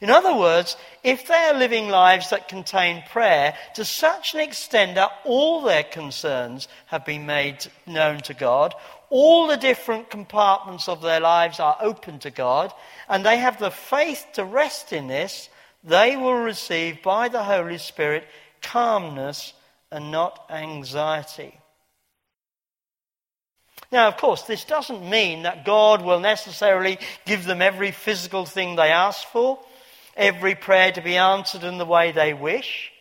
In 0.00 0.08
other 0.08 0.34
words, 0.34 0.76
if 1.04 1.26
they 1.26 1.34
are 1.34 1.58
living 1.58 1.88
lives 1.90 2.30
that 2.30 2.48
contain 2.48 3.02
prayer 3.10 3.54
to 3.74 3.84
such 3.84 4.34
an 4.34 4.40
extent 4.40 4.94
that 4.94 5.12
all 5.24 5.60
their 5.60 5.82
concerns 5.82 6.68
have 6.86 7.04
been 7.04 7.26
made 7.26 7.66
known 7.86 8.20
to 8.20 8.32
God, 8.32 8.74
all 9.10 9.46
the 9.46 9.58
different 9.58 10.08
compartments 10.08 10.88
of 10.88 11.02
their 11.02 11.20
lives 11.20 11.60
are 11.60 11.76
open 11.80 12.18
to 12.20 12.30
God, 12.30 12.72
and 13.08 13.26
they 13.26 13.36
have 13.36 13.58
the 13.58 13.70
faith 13.70 14.26
to 14.34 14.44
rest 14.44 14.92
in 14.92 15.08
this, 15.08 15.50
they 15.84 16.16
will 16.16 16.34
receive 16.34 17.02
by 17.02 17.28
the 17.28 17.42
Holy 17.42 17.78
Spirit 17.78 18.24
calmness 18.62 19.52
and 19.90 20.10
not 20.10 20.46
anxiety. 20.50 21.58
Now, 23.92 24.06
of 24.08 24.16
course, 24.16 24.42
this 24.42 24.64
doesn't 24.64 25.08
mean 25.08 25.42
that 25.42 25.64
God 25.64 26.02
will 26.02 26.20
necessarily 26.20 26.98
give 27.26 27.44
them 27.44 27.60
every 27.60 27.90
physical 27.90 28.46
thing 28.46 28.76
they 28.76 28.90
ask 28.90 29.26
for, 29.28 29.58
every 30.16 30.54
prayer 30.54 30.92
to 30.92 31.00
be 31.00 31.16
answered 31.16 31.64
in 31.64 31.78
the 31.78 31.84
way 31.84 32.12
they 32.12 32.32
wish. 32.32 32.92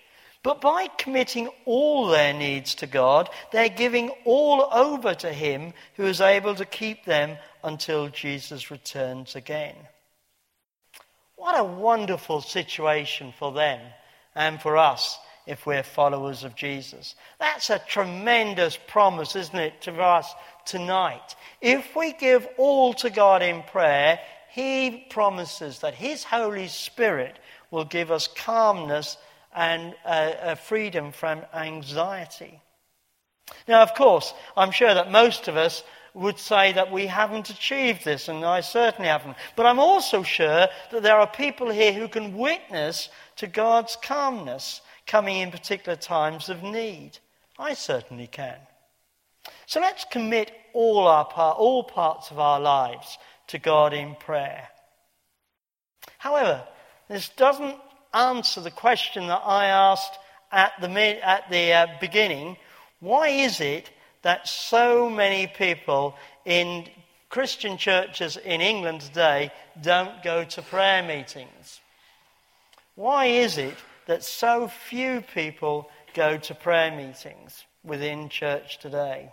But 0.41 0.61
by 0.61 0.87
committing 0.97 1.49
all 1.65 2.07
their 2.07 2.33
needs 2.33 2.75
to 2.75 2.87
God, 2.87 3.29
they're 3.51 3.69
giving 3.69 4.09
all 4.25 4.67
over 4.71 5.13
to 5.15 5.31
Him 5.31 5.73
who 5.95 6.05
is 6.05 6.21
able 6.21 6.55
to 6.55 6.65
keep 6.65 7.05
them 7.05 7.37
until 7.63 8.07
Jesus 8.07 8.71
returns 8.71 9.35
again. 9.35 9.75
What 11.35 11.59
a 11.59 11.63
wonderful 11.63 12.41
situation 12.41 13.33
for 13.37 13.51
them 13.51 13.79
and 14.33 14.61
for 14.61 14.77
us 14.77 15.19
if 15.49 15.65
we're 15.65 15.83
followers 15.83 16.43
of 16.43 16.55
Jesus. 16.55 17.15
That's 17.39 17.71
a 17.71 17.79
tremendous 17.79 18.77
promise, 18.87 19.35
isn't 19.35 19.57
it, 19.57 19.81
to 19.81 19.93
us 19.99 20.31
tonight? 20.65 21.35
If 21.59 21.95
we 21.95 22.13
give 22.13 22.47
all 22.57 22.93
to 22.95 23.09
God 23.09 23.41
in 23.41 23.63
prayer, 23.63 24.19
He 24.51 25.07
promises 25.09 25.79
that 25.79 25.95
His 25.95 26.23
Holy 26.23 26.67
Spirit 26.67 27.39
will 27.71 27.85
give 27.85 28.11
us 28.11 28.27
calmness 28.27 29.17
and 29.53 29.95
uh, 30.05 30.07
uh, 30.07 30.55
freedom 30.55 31.11
from 31.11 31.41
anxiety. 31.51 32.61
Now, 33.67 33.81
of 33.81 33.95
course, 33.95 34.31
I'm 34.55 34.71
sure 34.71 34.93
that 34.93 35.11
most 35.11 35.47
of 35.47 35.57
us 35.57 35.83
would 36.13 36.37
say 36.37 36.73
that 36.73 36.91
we 36.91 37.07
haven't 37.07 37.49
achieved 37.49 38.05
this, 38.05 38.27
and 38.27 38.45
I 38.45 38.61
certainly 38.61 39.09
haven't. 39.09 39.35
But 39.55 39.65
I'm 39.65 39.79
also 39.79 40.21
sure 40.21 40.67
that 40.91 41.01
there 41.01 41.17
are 41.17 41.27
people 41.27 41.71
here 41.71 41.93
who 41.93 42.07
can 42.07 42.37
witness 42.37 43.09
to 43.37 43.47
God's 43.47 43.97
calmness 43.99 44.81
coming 45.09 45.37
in 45.37 45.49
particular 45.49 45.95
times 45.95 46.49
of 46.49 46.61
need. 46.61 47.17
I 47.57 47.73
certainly 47.73 48.27
can. 48.27 48.57
So 49.65 49.81
let's 49.81 50.05
commit 50.05 50.51
all, 50.71 51.07
our 51.07 51.25
part, 51.25 51.57
all 51.57 51.83
parts 51.83 52.29
of 52.29 52.37
our 52.37 52.59
lives 52.59 53.17
to 53.47 53.57
God 53.57 53.91
in 53.91 54.15
prayer. 54.15 54.67
However, 56.19 56.61
this 57.09 57.29
doesn't 57.29 57.75
answer 58.13 58.61
the 58.61 58.69
question 58.69 59.27
that 59.27 59.41
I 59.43 59.65
asked 59.65 60.13
at 60.51 60.73
the, 60.79 60.87
at 60.87 61.49
the 61.49 61.73
uh, 61.73 61.87
beginning. 61.99 62.57
Why 62.99 63.29
is 63.29 63.59
it 63.59 63.89
that 64.21 64.47
so 64.47 65.09
many 65.09 65.47
people 65.47 66.15
in 66.45 66.87
Christian 67.29 67.77
churches 67.77 68.37
in 68.37 68.61
England 68.61 69.01
today 69.01 69.51
don't 69.81 70.21
go 70.21 70.43
to 70.43 70.61
prayer 70.61 71.01
meetings? 71.01 71.79
Why 72.93 73.25
is 73.25 73.57
it 73.57 73.75
that 74.09 74.23
so 74.23 74.67
few 74.67 75.21
people 75.21 75.87
go 76.15 76.35
to 76.35 76.55
prayer 76.55 76.89
meetings 76.91 77.63
within 77.83 78.27
church 78.27 78.79
today? 78.79 79.31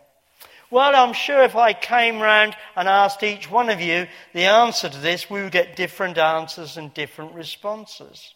Well, 0.70 0.94
I'm 0.94 1.14
sure 1.14 1.42
if 1.44 1.56
I 1.56 1.72
came 1.72 2.20
round 2.20 2.54
and 2.76 2.86
asked 2.86 3.22
each 3.22 3.50
one 3.50 3.70
of 3.70 3.80
you 3.80 4.06
the 4.34 4.44
answer 4.44 4.90
to 4.90 4.98
this, 4.98 5.30
we 5.30 5.40
would 5.40 5.52
get 5.52 5.76
different 5.76 6.18
answers 6.18 6.76
and 6.76 6.92
different 6.92 7.32
responses. 7.32 8.34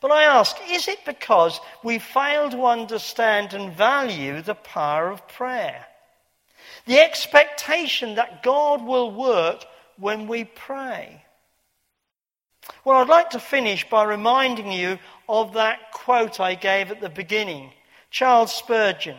But 0.00 0.12
I 0.12 0.24
ask, 0.24 0.56
is 0.70 0.88
it 0.88 1.04
because 1.04 1.60
we 1.84 1.98
fail 1.98 2.48
to 2.48 2.64
understand 2.64 3.52
and 3.52 3.74
value 3.74 4.40
the 4.40 4.54
power 4.54 5.10
of 5.10 5.28
prayer? 5.28 5.84
The 6.86 7.00
expectation 7.00 8.14
that 8.14 8.42
God 8.42 8.82
will 8.82 9.12
work 9.12 9.62
when 9.98 10.26
we 10.26 10.44
pray. 10.44 11.22
Well, 12.84 12.98
I'd 12.98 13.08
like 13.08 13.30
to 13.30 13.40
finish 13.40 13.88
by 13.88 14.04
reminding 14.04 14.72
you 14.72 14.98
of 15.28 15.54
that 15.54 15.92
quote 15.92 16.40
I 16.40 16.54
gave 16.54 16.90
at 16.90 17.00
the 17.00 17.08
beginning. 17.08 17.72
Charles 18.10 18.52
Spurgeon. 18.52 19.16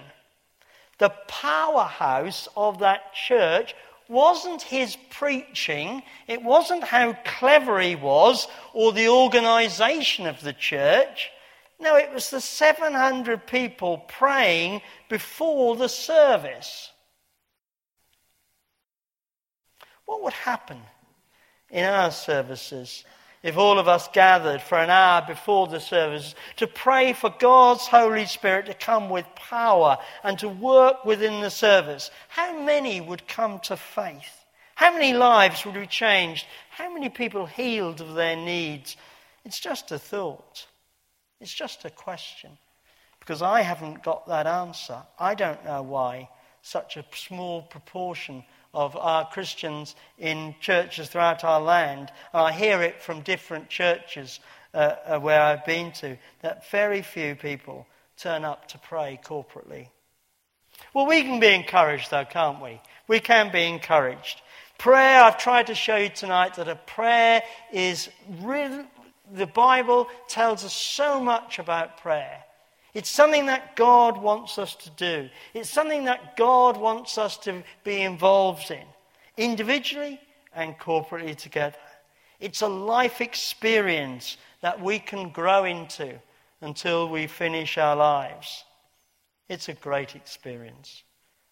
The 0.98 1.14
powerhouse 1.28 2.48
of 2.58 2.80
that 2.80 3.14
church 3.14 3.76
wasn't 4.10 4.64
his 4.64 4.98
preaching, 5.12 6.02
it 6.28 6.42
wasn't 6.42 6.84
how 6.84 7.14
clever 7.24 7.80
he 7.80 7.96
was 7.96 8.48
or 8.74 8.92
the 8.92 9.08
organization 9.08 10.26
of 10.26 10.42
the 10.42 10.54
church. 10.54 11.30
No, 11.80 11.96
it 11.96 12.12
was 12.12 12.30
the 12.30 12.42
700 12.42 13.46
people 13.46 14.00
praying 14.08 14.82
before 15.08 15.76
the 15.76 15.88
service. 15.88 16.92
What 20.06 20.24
would 20.24 20.34
happen 20.34 20.82
in 21.70 21.86
our 21.86 22.12
services 22.12 23.06
if 23.42 23.58
all 23.58 23.80
of 23.80 23.88
us 23.88 24.08
gathered 24.10 24.62
for 24.62 24.78
an 24.78 24.90
hour 24.90 25.24
before 25.26 25.68
the 25.68 25.80
service 25.80 26.36
to 26.58 26.68
pray 26.68 27.14
for 27.14 27.34
God's 27.40 27.88
Holy 27.88 28.26
Spirit 28.26 28.66
to 28.66 28.74
come 28.74 29.10
with 29.10 29.26
power 29.36 29.98
and 30.24 30.38
to 30.40 30.50
work 30.50 31.06
within 31.06 31.42
the 31.42 31.50
service, 31.50 32.12
how 32.28 32.62
many 32.62 33.00
would 33.00 33.28
come 33.28 33.60
to 33.62 33.78
faith? 33.78 34.46
How 34.76 34.94
many 34.94 35.14
lives 35.14 35.66
would 35.66 35.76
be 35.76 35.88
changed? 35.88 36.46
How 36.70 36.94
many 36.94 37.10
people 37.10 37.46
healed 37.46 38.02
of 38.02 38.14
their 38.14 38.36
needs? 38.36 38.98
It's 39.46 39.60
just 39.60 39.92
a 39.92 40.00
thought. 40.00 40.68
It's 41.40 41.54
just 41.54 41.86
a 41.86 41.90
question. 41.90 42.58
Because 43.20 43.42
I 43.42 43.62
haven't 43.62 44.04
got 44.04 44.28
that 44.28 44.48
answer. 44.48 45.02
I 45.18 45.36
don't 45.36 45.64
know 45.64 45.82
why 45.82 46.30
such 46.62 46.98
a 46.98 47.06
small 47.14 47.62
proportion 47.62 48.44
of 48.74 48.96
our 48.96 49.28
Christians 49.30 49.96
in 50.18 50.56
churches 50.60 51.10
throughout 51.10 51.44
our 51.44 51.62
land, 51.62 52.12
and 52.34 52.42
I 52.42 52.52
hear 52.52 52.82
it 52.82 53.02
from 53.02 53.22
different 53.22 53.70
churches 53.70 54.40
uh, 54.74 54.96
uh, 55.06 55.20
where 55.20 55.42
I've 55.42 55.66
been 55.66 55.92
to, 55.94 56.18
that 56.42 56.70
very 56.70 57.02
few 57.02 57.36
people 57.36 57.88
turn 58.18 58.46
up 58.46 58.68
to 58.70 58.78
pray 58.78 59.20
corporately. 59.24 59.88
Well, 60.94 61.08
we 61.08 61.24
can 61.24 61.40
be 61.40 61.54
encouraged, 61.54 62.12
though, 62.12 62.26
can't 62.26 62.62
we? 62.62 62.80
We 63.08 63.20
can 63.20 63.52
be 63.52 63.64
encouraged. 63.64 64.42
Prayer, 64.78 65.24
I've 65.24 65.38
tried 65.38 65.68
to 65.68 65.76
show 65.76 65.98
you 65.98 66.10
tonight 66.10 66.56
that 66.56 66.68
a 66.68 66.76
prayer 66.76 67.44
is 67.74 68.10
really, 68.42 68.86
the 69.34 69.48
Bible 69.48 70.08
tells 70.28 70.64
us 70.64 70.74
so 70.74 71.20
much 71.20 71.60
about 71.60 71.98
prayer. 71.98 72.44
It's 72.94 73.10
something 73.10 73.46
that 73.48 73.76
God 73.76 74.22
wants 74.22 74.58
us 74.58 74.76
to 74.76 74.90
do. 74.92 75.30
It's 75.54 75.70
something 75.70 76.06
that 76.06 76.36
God 76.36 76.78
wants 76.78 77.18
us 77.18 77.38
to 77.40 77.64
be 77.84 78.02
involved 78.02 78.72
in, 78.72 78.86
individually 79.38 80.20
and 80.56 80.78
corporately 80.78 81.36
together. 81.36 81.78
It's 82.40 82.62
a 82.62 82.68
life 82.68 83.22
experience 83.22 84.38
that 84.62 84.82
we 84.82 85.00
can 85.00 85.30
grow 85.30 85.66
into 85.66 86.20
until 86.62 87.10
we 87.10 87.28
finish 87.28 87.78
our 87.78 87.96
lives. 87.96 88.64
It's 89.48 89.70
a 89.70 89.74
great 89.74 90.16
experience. 90.16 91.04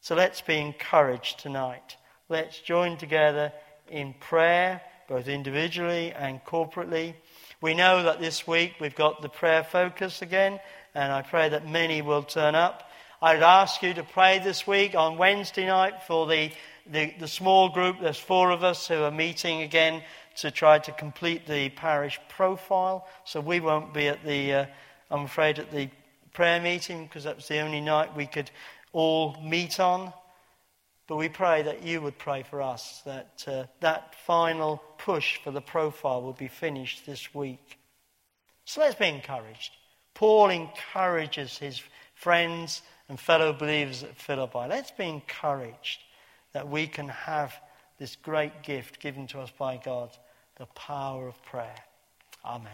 So 0.01 0.15
let's 0.15 0.41
be 0.41 0.57
encouraged 0.57 1.39
tonight. 1.39 1.97
Let's 2.29 2.59
join 2.59 2.97
together 2.97 3.51
in 3.89 4.13
prayer, 4.19 4.81
both 5.07 5.27
individually 5.27 6.13
and 6.13 6.43
corporately. 6.43 7.15
We 7.61 7.73
know 7.73 8.03
that 8.03 8.19
this 8.19 8.45
week 8.45 8.75
we've 8.79 8.95
got 8.95 9.21
the 9.21 9.29
prayer 9.29 9.63
focus 9.63 10.21
again, 10.21 10.59
and 10.97 11.13
I 11.13 11.21
pray 11.21 11.49
that 11.49 11.69
many 11.69 12.01
will 12.01 12.23
turn 12.23 12.55
up. 12.55 12.89
I'd 13.21 13.43
ask 13.43 13.83
you 13.83 13.93
to 13.93 14.03
pray 14.03 14.39
this 14.39 14.65
week 14.65 14.95
on 14.95 15.19
Wednesday 15.19 15.67
night 15.67 16.01
for 16.01 16.25
the, 16.25 16.51
the, 16.91 17.13
the 17.19 17.27
small 17.27 17.69
group. 17.69 17.97
There's 18.01 18.17
four 18.17 18.49
of 18.49 18.63
us 18.63 18.87
who 18.87 19.03
are 19.03 19.11
meeting 19.11 19.61
again 19.61 20.01
to 20.37 20.49
try 20.49 20.79
to 20.79 20.91
complete 20.91 21.45
the 21.45 21.69
parish 21.69 22.19
profile. 22.29 23.07
So 23.25 23.41
we 23.41 23.59
won't 23.59 23.93
be 23.93 24.07
at 24.07 24.23
the, 24.25 24.53
uh, 24.53 24.65
I'm 25.11 25.25
afraid, 25.25 25.59
at 25.59 25.71
the 25.71 25.89
prayer 26.33 26.59
meeting 26.59 27.03
because 27.03 27.25
that 27.25 27.35
was 27.35 27.47
the 27.47 27.59
only 27.59 27.81
night 27.81 28.15
we 28.15 28.25
could 28.25 28.49
all 28.91 29.39
meet 29.43 29.79
on. 29.79 30.11
But 31.05 31.17
we 31.17 31.29
pray 31.29 31.61
that 31.61 31.83
you 31.83 32.01
would 32.01 32.17
pray 32.17 32.41
for 32.41 32.59
us, 32.59 33.03
that 33.05 33.43
uh, 33.47 33.65
that 33.81 34.15
final 34.25 34.81
push 34.97 35.37
for 35.43 35.51
the 35.51 35.61
profile 35.61 36.23
will 36.23 36.33
be 36.33 36.47
finished 36.47 37.05
this 37.05 37.35
week. 37.35 37.77
So 38.65 38.81
let's 38.81 38.95
be 38.95 39.07
encouraged. 39.07 39.71
Paul 40.17 40.49
encourages 40.49 41.59
his 41.59 41.79
friends 42.15 42.81
and 43.07 43.19
fellow 43.19 43.53
believers 43.53 44.01
at 44.01 44.17
Philippi. 44.17 44.65
Let's 44.67 44.89
be 44.89 45.07
encouraged 45.07 45.99
that 46.53 46.67
we 46.67 46.87
can 46.87 47.07
have 47.07 47.53
this 47.99 48.15
great 48.15 48.63
gift 48.63 48.99
given 48.99 49.27
to 49.27 49.39
us 49.41 49.51
by 49.59 49.77
God, 49.77 50.09
the 50.55 50.65
power 50.73 51.27
of 51.27 51.39
prayer. 51.43 51.83
Amen. 52.43 52.71